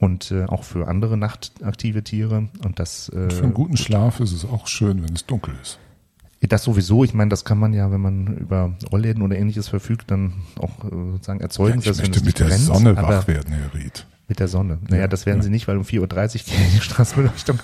Und 0.04 0.32
äh, 0.32 0.46
auch 0.46 0.63
für 0.63 0.88
andere 0.88 1.18
nachtaktive 1.18 2.04
Tiere. 2.04 2.50
Und 2.63 2.80
das 2.80 3.10
äh, 3.10 3.30
Für 3.30 3.44
einen 3.44 3.54
guten 3.54 3.78
Schlaf 3.78 4.20
ist 4.20 4.34
es 4.34 4.46
auch 4.46 4.68
schön, 4.68 5.04
wenn 5.04 5.13
es 5.13 5.26
dunkel 5.26 5.54
ist. 5.62 5.80
das 6.42 6.63
sowieso, 6.63 7.04
ich 7.04 7.13
meine, 7.13 7.30
das 7.30 7.46
kann 7.46 7.58
man 7.58 7.74
ja, 7.74 7.89
wenn 7.92 8.02
man 8.02 8.38
über 8.38 8.76
Rollläden 8.92 9.24
oder 9.24 9.38
ähnliches 9.38 9.70
verfügt, 9.70 10.12
dann 10.12 10.34
auch 10.60 10.84
äh, 10.84 11.12
sozusagen 11.12 11.39
erzeugen. 11.39 11.80
ich 11.80 11.86
dass 11.86 12.00
wenn 12.00 12.10
möchte 12.10 12.26
mit 12.26 12.39
der 12.39 12.46
brennt, 12.46 12.62
Sonne 12.62 12.96
wach 12.98 13.28
werden, 13.28 13.54
Herr 13.54 13.74
Ried. 13.74 14.06
Mit 14.28 14.39
der 14.39 14.48
Sonne. 14.48 14.80
Naja, 14.89 15.04
Ja, 15.04 15.08
das 15.08 15.26
werden 15.26 15.39
ja. 15.39 15.44
sie 15.44 15.50
nicht, 15.50 15.68
weil 15.68 15.78
um 15.78 15.84
4.30 15.84 16.02
Uhr 16.02 16.08
gehen 16.58 16.72
die 16.76 16.82
Straßenbeleuchtung. 16.82 17.60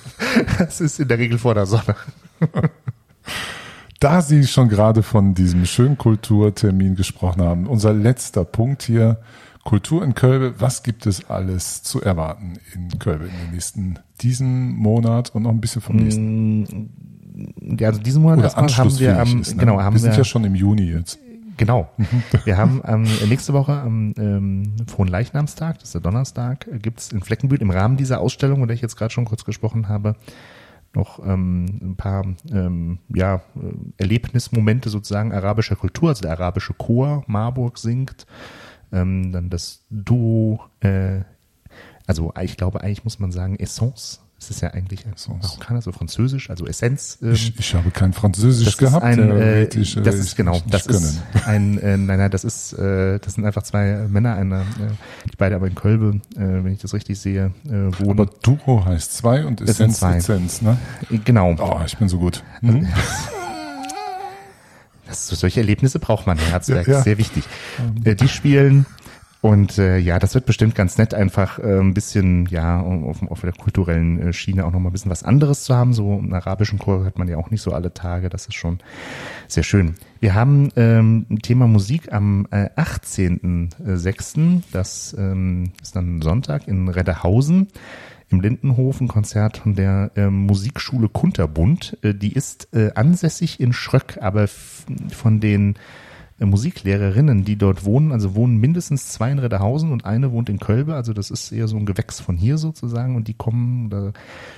Das 0.57 0.81
ist 0.81 0.99
in 0.99 1.07
der 1.07 1.17
Regel 1.17 1.37
vor 1.37 1.55
der 1.55 1.65
Sonne. 1.65 1.95
Da 3.99 4.21
Sie 4.21 4.47
schon 4.47 4.69
gerade 4.69 5.03
von 5.03 5.33
diesem 5.33 5.65
schönen 5.65 5.97
Kulturtermin 5.97 6.95
gesprochen 6.95 7.41
haben, 7.41 7.67
unser 7.67 7.93
letzter 7.93 8.45
Punkt 8.45 8.83
hier, 8.83 9.17
Kultur 9.65 10.05
in 10.05 10.15
Kölbe. 10.15 10.55
Was 10.57 10.83
gibt 10.83 11.05
es 11.05 11.29
alles 11.29 11.83
zu 11.83 12.01
erwarten 12.01 12.53
in 12.73 12.97
Kölbe 12.97 13.25
in 13.25 13.31
den 13.31 13.51
nächsten, 13.51 13.99
diesen 14.21 14.73
Monat 14.73 15.35
und 15.35 15.43
noch 15.43 15.51
ein 15.51 15.59
bisschen 15.59 15.81
vom 15.81 15.97
nächsten? 15.97 16.89
Ja, 17.77 17.89
also 17.89 18.01
diesen 18.01 18.21
Monat 18.21 18.39
Oder 18.39 18.77
haben 18.77 18.99
wir 18.99 19.19
am, 19.19 19.41
ist. 19.41 19.55
Ne? 19.55 19.59
genau, 19.59 19.81
haben 19.81 19.95
wir 19.95 19.99
sind 19.99 20.11
wir, 20.11 20.17
ja 20.19 20.23
schon 20.23 20.45
im 20.45 20.55
Juni 20.55 20.83
jetzt. 20.83 21.19
genau. 21.57 21.89
Wir 22.45 22.57
haben 22.57 22.81
ähm, 22.85 23.05
nächste 23.27 23.51
Woche 23.51 23.73
am 23.73 24.13
ähm, 24.17 24.75
Fronleichnamstag, 24.87 25.79
das 25.79 25.89
ist 25.89 25.93
der 25.93 26.01
Donnerstag, 26.01 26.67
äh, 26.67 26.79
gibt's 26.79 27.11
in 27.11 27.21
Fleckenbühl 27.21 27.61
im 27.61 27.69
Rahmen 27.69 27.97
dieser 27.97 28.21
Ausstellung, 28.21 28.59
von 28.59 28.67
der 28.69 28.75
ich 28.75 28.81
jetzt 28.81 28.95
gerade 28.95 29.11
schon 29.11 29.25
kurz 29.25 29.43
gesprochen 29.43 29.89
habe, 29.89 30.15
noch 30.93 31.19
ähm, 31.25 31.65
ein 31.81 31.95
paar 31.95 32.25
ähm, 32.51 32.99
ja, 33.13 33.35
äh, 33.35 33.41
Erlebnismomente 33.97 34.89
sozusagen 34.89 35.31
arabischer 35.31 35.75
Kultur, 35.75 36.09
also 36.09 36.21
der 36.21 36.31
arabische 36.31 36.73
Chor 36.73 37.23
Marburg 37.27 37.77
singt, 37.77 38.25
ähm, 38.91 39.31
dann 39.31 39.49
das 39.49 39.85
Duo, 39.89 40.61
äh, 40.79 41.21
also 42.07 42.33
ich 42.41 42.57
glaube 42.57 42.81
eigentlich 42.81 43.03
muss 43.03 43.19
man 43.19 43.31
sagen 43.31 43.55
Essence, 43.55 44.21
es 44.41 44.49
ist 44.49 44.61
ja 44.61 44.69
eigentlich 44.69 45.01
Essence. 45.01 45.27
Marokkaner, 45.43 45.81
so 45.81 45.91
französisch, 45.91 46.49
also 46.49 46.65
Essenz. 46.65 47.17
Ähm, 47.21 47.33
Ich, 47.33 47.59
ich 47.59 47.75
habe 47.75 47.91
kein 47.91 48.13
Französisch 48.13 48.65
das 48.65 48.77
gehabt. 48.77 49.03
ein, 49.03 49.19
äh, 49.19 49.59
Ried. 49.59 49.75
Ich, 49.75 49.97
äh, 49.97 50.01
das 50.01 50.15
ist 50.15 50.35
genau, 50.37 50.61
das 50.69 50.85
ist 50.85 51.21
können. 51.31 51.45
ein, 51.45 51.77
äh, 51.79 51.97
nein, 51.97 52.17
nein, 52.19 52.31
das 52.31 52.45
ist, 52.45 52.71
äh, 52.73 53.19
das 53.19 53.33
sind 53.33 53.45
einfach 53.45 53.63
zwei 53.63 54.07
Männer, 54.07 54.35
eine, 54.35 54.61
äh, 54.61 55.25
die 55.29 55.35
beide 55.37 55.55
aber 55.55 55.67
in 55.67 55.75
Kölbe, 55.75 56.21
äh, 56.35 56.39
wenn 56.39 56.71
ich 56.71 56.79
das 56.79 56.93
richtig 56.93 57.19
sehe, 57.19 57.51
äh, 57.65 57.69
wohnen. 57.99 58.11
Aber 58.11 58.27
Duro 58.27 58.85
heißt 58.85 59.13
zwei 59.17 59.45
und 59.45 59.59
Essenz. 59.61 60.01
Essenz, 60.01 60.61
ne? 60.61 60.77
genau. 61.25 61.55
Oh, 61.59 61.81
ich 61.85 61.97
bin 61.97 62.07
so 62.07 62.17
gut. 62.19 62.41
Mhm. 62.61 62.87
Das, 65.07 65.27
solche 65.27 65.59
Erlebnisse 65.59 65.97
braucht 65.99 66.27
man, 66.27 66.37
Herr 66.37 66.51
Herzberg, 66.51 66.87
Ja, 66.87 66.93
ja. 66.93 67.01
sehr 67.01 67.17
wichtig. 67.17 67.43
Äh, 68.03 68.15
die 68.15 68.27
spielen 68.27 68.85
und 69.41 69.77
äh, 69.77 69.97
ja, 69.97 70.19
das 70.19 70.35
wird 70.35 70.45
bestimmt 70.45 70.75
ganz 70.75 70.97
nett, 70.97 71.13
einfach 71.13 71.59
äh, 71.59 71.79
ein 71.79 71.93
bisschen, 71.93 72.45
ja, 72.47 72.81
auf, 72.81 73.21
auf 73.23 73.39
der 73.39 73.53
kulturellen 73.53 74.21
äh, 74.21 74.33
Schiene 74.33 74.65
auch 74.65 74.71
nochmal 74.71 74.89
ein 74.89 74.93
bisschen 74.93 75.11
was 75.11 75.23
anderes 75.23 75.63
zu 75.63 75.73
haben. 75.75 75.93
So 75.93 76.17
einen 76.17 76.33
arabischen 76.33 76.77
Chor 76.77 77.05
hat 77.05 77.17
man 77.17 77.29
ja 77.29 77.37
auch 77.37 77.49
nicht 77.49 77.61
so 77.61 77.71
alle 77.71 77.93
Tage, 77.93 78.27
das 78.27 78.47
ist 78.47 78.55
schon 78.55 78.79
sehr 79.47 79.63
schön. 79.63 79.95
Wir 80.19 80.35
haben 80.35 80.71
ähm, 80.75 81.25
Thema 81.41 81.67
Musik 81.67 82.11
am 82.11 82.47
äh, 82.51 82.69
18.06., 82.75 84.61
das 84.73 85.15
ähm, 85.17 85.71
ist 85.81 85.95
dann 85.95 86.21
Sonntag 86.21 86.67
in 86.67 86.89
Redderhausen 86.89 87.69
im 88.31 88.41
Lindenhof 88.41 88.99
ein 89.01 89.07
Konzert 89.07 89.57
von 89.57 89.73
der 89.73 90.11
ähm, 90.15 90.45
Musikschule 90.45 91.07
Kunterbund. 91.07 91.97
Äh, 92.01 92.13
die 92.13 92.33
ist 92.33 92.67
äh, 92.73 92.91
ansässig 92.93 93.61
in 93.61 93.71
Schröck, 93.71 94.17
aber 94.21 94.47
von 94.47 95.39
den 95.39 95.75
Musiklehrerinnen, 96.39 97.43
die 97.43 97.57
dort 97.57 97.83
wohnen, 97.85 98.11
also 98.11 98.35
wohnen 98.35 98.57
mindestens 98.57 99.09
zwei 99.09 99.31
in 99.31 99.39
Redderhausen 99.39 99.91
und 99.91 100.05
eine 100.05 100.31
wohnt 100.31 100.49
in 100.49 100.59
Kölbe, 100.59 100.95
also 100.95 101.13
das 101.13 101.31
ist 101.31 101.51
eher 101.51 101.67
so 101.67 101.77
ein 101.77 101.85
Gewächs 101.85 102.19
von 102.19 102.37
hier 102.37 102.57
sozusagen 102.57 103.15
und 103.15 103.27
die 103.27 103.33
kommen 103.33 103.87
oder 103.87 104.13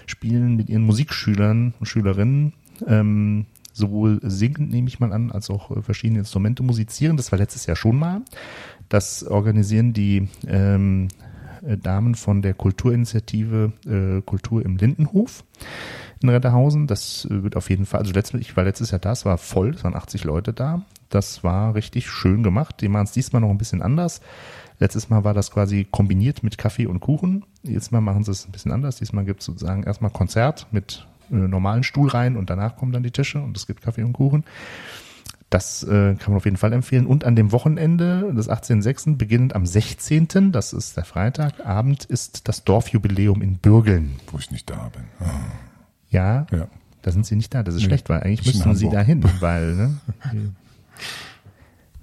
spielen 0.05 0.55
mit 0.55 0.69
ihren 0.69 0.83
Musikschülern 0.83 1.73
und 1.79 1.85
Schülerinnen 1.85 2.53
ähm, 2.87 3.45
sowohl 3.73 4.19
singend, 4.23 4.71
nehme 4.71 4.87
ich 4.87 4.99
mal 4.99 5.13
an, 5.13 5.31
als 5.31 5.49
auch 5.49 5.71
äh, 5.71 5.81
verschiedene 5.81 6.19
Instrumente 6.19 6.63
musizieren. 6.63 7.17
Das 7.17 7.31
war 7.31 7.39
letztes 7.39 7.65
Jahr 7.65 7.75
schon 7.75 7.97
mal. 7.97 8.21
Das 8.89 9.23
organisieren 9.23 9.93
die 9.93 10.27
ähm, 10.47 11.07
äh, 11.65 11.77
Damen 11.77 12.15
von 12.15 12.41
der 12.41 12.53
Kulturinitiative 12.53 13.71
äh, 13.85 14.21
Kultur 14.21 14.63
im 14.65 14.77
Lindenhof 14.77 15.43
in 16.21 16.29
Redderhausen. 16.29 16.87
Das 16.87 17.25
äh, 17.25 17.43
wird 17.43 17.55
auf 17.55 17.69
jeden 17.69 17.85
Fall, 17.85 18.01
also 18.01 18.13
letztes, 18.13 18.41
ich 18.41 18.55
war 18.57 18.63
letztes 18.63 18.91
Jahr 18.91 18.99
da, 18.99 19.11
es 19.11 19.25
war 19.25 19.37
voll, 19.37 19.69
es 19.69 19.83
waren 19.83 19.95
80 19.95 20.23
Leute 20.23 20.53
da. 20.53 20.85
Das 21.11 21.43
war 21.43 21.75
richtig 21.75 22.09
schön 22.09 22.41
gemacht. 22.41 22.81
Die 22.81 22.87
machen 22.87 23.03
es 23.03 23.11
diesmal 23.11 23.41
noch 23.41 23.49
ein 23.49 23.57
bisschen 23.57 23.81
anders. 23.81 24.21
Letztes 24.79 25.09
Mal 25.09 25.23
war 25.23 25.33
das 25.35 25.51
quasi 25.51 25.85
kombiniert 25.89 26.41
mit 26.41 26.57
Kaffee 26.57 26.87
und 26.87 26.99
Kuchen. 27.01 27.45
Jetzt 27.61 27.91
Mal 27.91 28.01
machen 28.01 28.23
sie 28.23 28.31
es 28.31 28.47
ein 28.47 28.51
bisschen 28.51 28.71
anders. 28.71 28.95
Diesmal 28.97 29.25
gibt 29.25 29.41
es 29.41 29.45
sozusagen 29.45 29.83
erstmal 29.83 30.09
Konzert 30.11 30.65
mit 30.71 31.05
äh, 31.29 31.35
normalen 31.35 31.83
Stuhlreihen 31.83 32.35
und 32.35 32.49
danach 32.49 32.77
kommen 32.77 32.91
dann 32.91 33.03
die 33.03 33.11
Tische 33.11 33.39
und 33.41 33.55
es 33.55 33.67
gibt 33.67 33.81
Kaffee 33.83 34.03
und 34.03 34.13
Kuchen. 34.13 34.43
Das 35.51 35.83
äh, 35.83 36.15
kann 36.15 36.29
man 36.31 36.37
auf 36.37 36.45
jeden 36.45 36.55
Fall 36.55 36.71
empfehlen. 36.71 37.05
Und 37.05 37.25
an 37.25 37.35
dem 37.35 37.51
Wochenende 37.51 38.33
des 38.33 38.49
18.06. 38.49 39.17
beginnend 39.17 39.53
am 39.53 39.65
16., 39.65 40.53
das 40.53 40.71
ist 40.71 40.95
der 40.95 41.03
Freitagabend, 41.03 42.05
ist 42.05 42.47
das 42.47 42.63
Dorfjubiläum 42.63 43.41
in 43.41 43.57
Bürgeln. 43.57 44.13
Wo 44.31 44.37
ich 44.39 44.49
nicht 44.49 44.69
da 44.69 44.89
bin. 44.93 45.03
Ah, 45.19 45.29
Ja, 46.09 46.47
Ja. 46.51 46.67
da 47.01 47.11
sind 47.11 47.25
sie 47.25 47.35
nicht 47.35 47.53
da. 47.53 47.63
Das 47.63 47.75
ist 47.75 47.81
Nee, 47.81 47.87
schlecht, 47.87 48.07
weil 48.09 48.21
eigentlich 48.23 48.45
müssten 48.45 48.75
sie 48.75 48.85
Hamburg. 48.85 48.93
dahin, 48.93 49.23
weil 49.41 49.75
ne, 49.75 49.97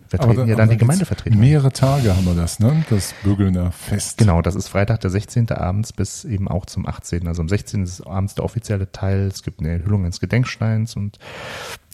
vertreten 0.08 0.48
ja 0.48 0.56
dann 0.56 0.68
die 0.68 0.74
jetzt 0.74 0.80
Gemeindevertretung. 0.80 1.38
Mehrere 1.38 1.70
Tage 1.70 2.16
haben 2.16 2.24
wir 2.24 2.34
das, 2.34 2.60
ne? 2.60 2.84
Das 2.88 3.14
Bürgelner 3.22 3.72
Fest. 3.72 4.18
Genau, 4.18 4.40
das 4.40 4.54
ist 4.54 4.68
Freitag, 4.68 5.00
der 5.00 5.10
16. 5.10 5.50
abends 5.50 5.92
bis 5.92 6.24
eben 6.24 6.48
auch 6.48 6.66
zum 6.66 6.86
18. 6.86 7.28
Also 7.28 7.42
am 7.42 7.48
16. 7.48 7.82
ist 7.82 8.06
abends 8.06 8.34
der 8.34 8.44
offizielle 8.44 8.90
Teil. 8.90 9.26
Es 9.26 9.42
gibt 9.42 9.60
eine 9.60 9.72
Enthüllung 9.72 10.04
eines 10.04 10.20
Gedenksteins 10.20 10.96
und 10.96 11.18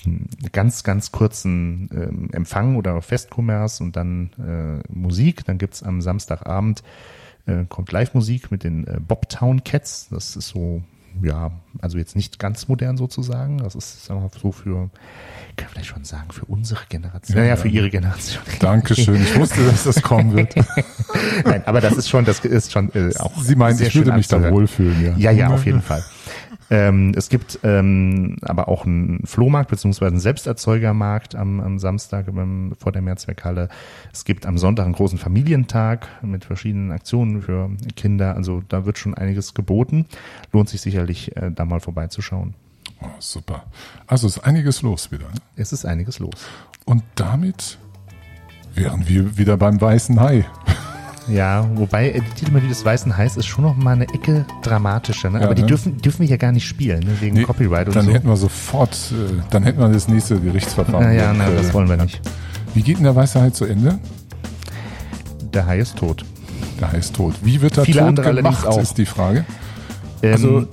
einen 0.06 0.28
ganz, 0.52 0.84
ganz 0.84 1.10
kurzen 1.12 1.88
ähm, 1.92 2.28
Empfang 2.32 2.76
oder 2.76 3.02
Festkommers 3.02 3.80
und 3.80 3.96
dann 3.96 4.30
äh, 4.38 4.92
Musik. 4.92 5.44
Dann 5.44 5.58
gibt's 5.58 5.82
am 5.82 6.00
Samstagabend 6.00 6.82
äh, 7.46 7.64
kommt 7.68 7.92
Live-Musik 7.92 8.50
mit 8.50 8.64
den 8.64 8.86
äh, 8.86 9.00
Bobtown 9.00 9.64
Cats. 9.64 10.08
Das 10.10 10.36
ist 10.36 10.48
so, 10.48 10.82
ja, 11.22 11.50
also 11.80 11.98
jetzt 11.98 12.16
nicht 12.16 12.38
ganz 12.38 12.68
modern 12.68 12.96
sozusagen. 12.96 13.58
Das 13.58 13.74
ist 13.74 14.04
sagen 14.04 14.20
wir, 14.20 14.28
mal, 14.28 14.40
so 14.40 14.52
für, 14.52 14.90
ich 15.50 15.56
kann 15.56 15.68
vielleicht 15.70 15.88
schon 15.88 16.04
sagen, 16.04 16.30
für 16.32 16.44
unsere 16.46 16.84
Generation. 16.88 17.36
Ja, 17.36 17.42
naja, 17.42 17.54
ja. 17.54 17.60
für 17.60 17.68
ihre 17.68 17.90
Generation. 17.90 18.42
Dankeschön. 18.60 19.22
Ich 19.22 19.38
wusste, 19.38 19.64
dass 19.64 19.84
das 19.84 20.02
kommen 20.02 20.34
wird. 20.34 20.54
Nein, 21.44 21.62
aber 21.66 21.80
das 21.80 21.94
ist 21.94 22.08
schon, 22.08 22.24
das 22.24 22.40
ist 22.40 22.72
schon 22.72 22.92
äh, 22.94 23.14
auch. 23.18 23.40
Sie 23.42 23.56
meinen, 23.56 23.80
ich 23.80 23.94
würde 23.94 24.12
mich 24.12 24.28
da 24.28 24.50
wohlfühlen, 24.50 25.04
ja. 25.04 25.16
Ja, 25.16 25.30
ja, 25.30 25.48
auf 25.48 25.64
jeden 25.66 25.82
Fall. 25.82 26.04
Ähm, 26.70 27.12
es 27.16 27.28
gibt 27.28 27.58
ähm, 27.62 28.36
aber 28.42 28.68
auch 28.68 28.86
einen 28.86 29.26
Flohmarkt 29.26 29.70
beziehungsweise 29.70 30.12
einen 30.12 30.20
Selbsterzeugermarkt 30.20 31.34
am, 31.34 31.60
am 31.60 31.78
Samstag 31.78 32.26
beim, 32.34 32.72
vor 32.78 32.92
der 32.92 33.02
Mehrzweckhalle. 33.02 33.68
Es 34.12 34.24
gibt 34.24 34.46
am 34.46 34.58
Sonntag 34.58 34.84
einen 34.84 34.94
großen 34.94 35.18
Familientag 35.18 36.08
mit 36.22 36.44
verschiedenen 36.44 36.90
Aktionen 36.92 37.42
für 37.42 37.70
Kinder. 37.96 38.34
Also 38.36 38.62
da 38.68 38.86
wird 38.86 38.98
schon 38.98 39.14
einiges 39.14 39.54
geboten. 39.54 40.06
Lohnt 40.52 40.68
sich 40.68 40.80
sicherlich, 40.80 41.36
äh, 41.36 41.50
da 41.50 41.64
mal 41.64 41.80
vorbeizuschauen. 41.80 42.54
Oh, 43.00 43.06
super. 43.18 43.64
Also 44.06 44.26
ist 44.26 44.38
einiges 44.38 44.82
los 44.82 45.12
wieder. 45.12 45.26
Ne? 45.26 45.40
Es 45.56 45.72
ist 45.72 45.84
einiges 45.84 46.18
los. 46.18 46.46
Und 46.84 47.02
damit 47.14 47.78
wären 48.74 49.06
wir 49.08 49.36
wieder 49.36 49.56
beim 49.56 49.80
weißen 49.80 50.20
Hai. 50.20 50.46
Ja, 51.28 51.66
wobei 51.74 52.10
äh, 52.10 52.20
die 52.20 52.30
Titelmelodie 52.38 52.68
des 52.68 52.84
Weißen 52.84 53.16
Heiß 53.16 53.36
ist 53.38 53.46
schon 53.46 53.64
noch 53.64 53.76
mal 53.76 53.92
eine 53.92 54.04
Ecke 54.12 54.44
dramatischer. 54.62 55.30
Ne? 55.30 55.38
Ja, 55.38 55.46
aber 55.46 55.54
die 55.54 55.62
ne? 55.62 55.68
dürfen, 55.68 55.96
dürfen 55.98 56.20
wir 56.20 56.26
ja 56.28 56.36
gar 56.36 56.52
nicht 56.52 56.66
spielen, 56.66 57.00
ne? 57.00 57.16
wegen 57.20 57.36
Nee, 57.36 57.44
Copyright 57.44 57.86
und 57.88 57.96
dann 57.96 58.06
so. 58.06 58.12
hätten 58.12 58.28
wir 58.28 58.36
sofort, 58.36 58.94
äh, 59.12 59.40
dann 59.50 59.62
hätten 59.62 59.80
wir 59.80 59.88
das 59.88 60.06
nächste 60.08 60.38
Gerichtsverfahren. 60.38 61.06
Na 61.06 61.12
ja, 61.12 61.30
Und, 61.30 61.38
na, 61.38 61.48
äh, 61.48 61.56
das 61.56 61.72
wollen 61.72 61.88
wir 61.88 61.96
nicht. 61.96 62.20
Wie 62.74 62.82
geht 62.82 62.96
denn 62.98 63.04
der 63.04 63.16
weiße 63.16 63.40
Hai 63.40 63.50
zu 63.50 63.64
Ende? 63.64 63.98
Der 65.54 65.66
Hai 65.66 65.78
ist 65.78 65.96
tot. 65.96 66.24
Der 66.80 66.92
Hai 66.92 66.98
ist 66.98 67.14
tot. 67.14 67.34
Wie 67.42 67.60
wird 67.62 67.78
er 67.78 67.84
Viele 67.84 68.14
tot 68.14 68.24
gemacht, 68.24 68.66
auch. 68.66 68.80
ist 68.80 68.98
die 68.98 69.06
Frage. 69.06 69.44
Ähm, 70.22 70.32
Also 70.32 70.66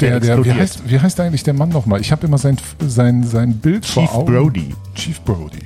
der, 0.00 0.20
der, 0.20 0.22
wie, 0.22 0.26
explodiert. 0.26 0.56
heißt, 0.58 0.90
wie 0.90 1.00
heißt 1.00 1.20
eigentlich 1.20 1.42
der 1.44 1.54
Mann 1.54 1.68
nochmal? 1.68 2.00
Ich 2.00 2.10
habe 2.12 2.26
immer 2.26 2.38
sein, 2.38 2.56
sein, 2.86 3.22
sein 3.24 3.54
Bild 3.54 3.84
Chief 3.84 4.08
vor 4.10 4.14
Augen. 4.22 4.32
Brody. 4.34 4.74
Chief 4.94 5.20
Brody. 5.20 5.60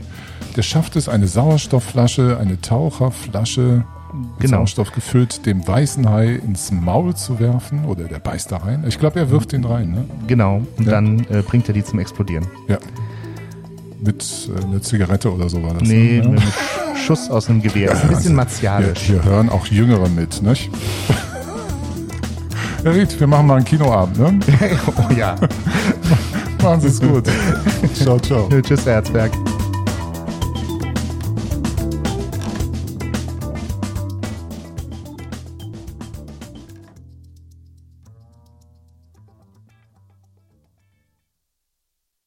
Der 0.57 0.63
schafft 0.63 0.97
es, 0.97 1.09
eine 1.09 1.27
Sauerstoffflasche, 1.29 2.37
eine 2.39 2.61
Taucherflasche 2.61 3.85
Genau. 4.39 4.59
Sauerstoff 4.59 4.93
gefüllt, 4.93 5.47
dem 5.47 5.67
weißen 5.67 6.09
Hai 6.09 6.35
ins 6.35 6.71
Maul 6.71 7.15
zu 7.15 7.41
werfen. 7.41 7.85
Oder 7.87 8.05
der 8.05 8.19
beißt 8.19 8.53
da 8.53 8.59
rein. 8.59 8.85
Ich 8.87 8.99
glaube, 8.99 9.19
er 9.21 9.31
wirft 9.31 9.53
den 9.53 9.65
rein, 9.65 9.91
ne? 9.91 10.05
Genau, 10.27 10.63
und 10.77 10.85
Ja. 10.87 10.93
dann 10.93 11.21
äh, 11.31 11.43
bringt 11.43 11.67
er 11.69 11.75
die 11.75 11.85
zum 11.85 11.99
Explodieren. 11.99 12.47
Ja. 12.69 12.79
Mit 14.05 14.51
äh, 14.55 14.65
einer 14.65 14.83
Zigarette 14.83 15.33
oder 15.33 15.49
so 15.49 15.63
war 15.63 15.75
das. 15.75 15.89
Nee, 15.89 16.19
ne? 16.21 16.27
mit 16.27 16.27
einem 16.27 16.39
Sch- 16.39 16.97
Schuss 17.07 17.31
aus 17.31 17.49
einem 17.49 17.63
Gewehr. 17.63 17.93
ist 17.93 18.03
ein 18.03 18.09
bisschen 18.11 18.35
martialisch. 18.35 18.99
Hier, 19.01 19.23
hier 19.23 19.31
hören 19.31 19.49
auch 19.49 19.67
Jüngere 19.67 20.09
mit, 20.09 20.43
nicht? 20.43 20.71
Herr 22.85 22.95
Ried, 22.95 23.19
wir 23.21 23.27
machen 23.29 23.47
mal 23.47 23.57
einen 23.57 23.65
Kinoabend, 23.65 24.19
ne? 24.19 24.41
oh 24.97 25.13
ja. 25.17 25.37
Machen 26.63 26.81
Sie 26.81 26.89
es 26.89 27.01
gut. 27.01 27.25
ciao, 27.95 28.19
ciao. 28.21 28.49
Tschüss, 28.63 28.87
Herzberg. 28.87 29.31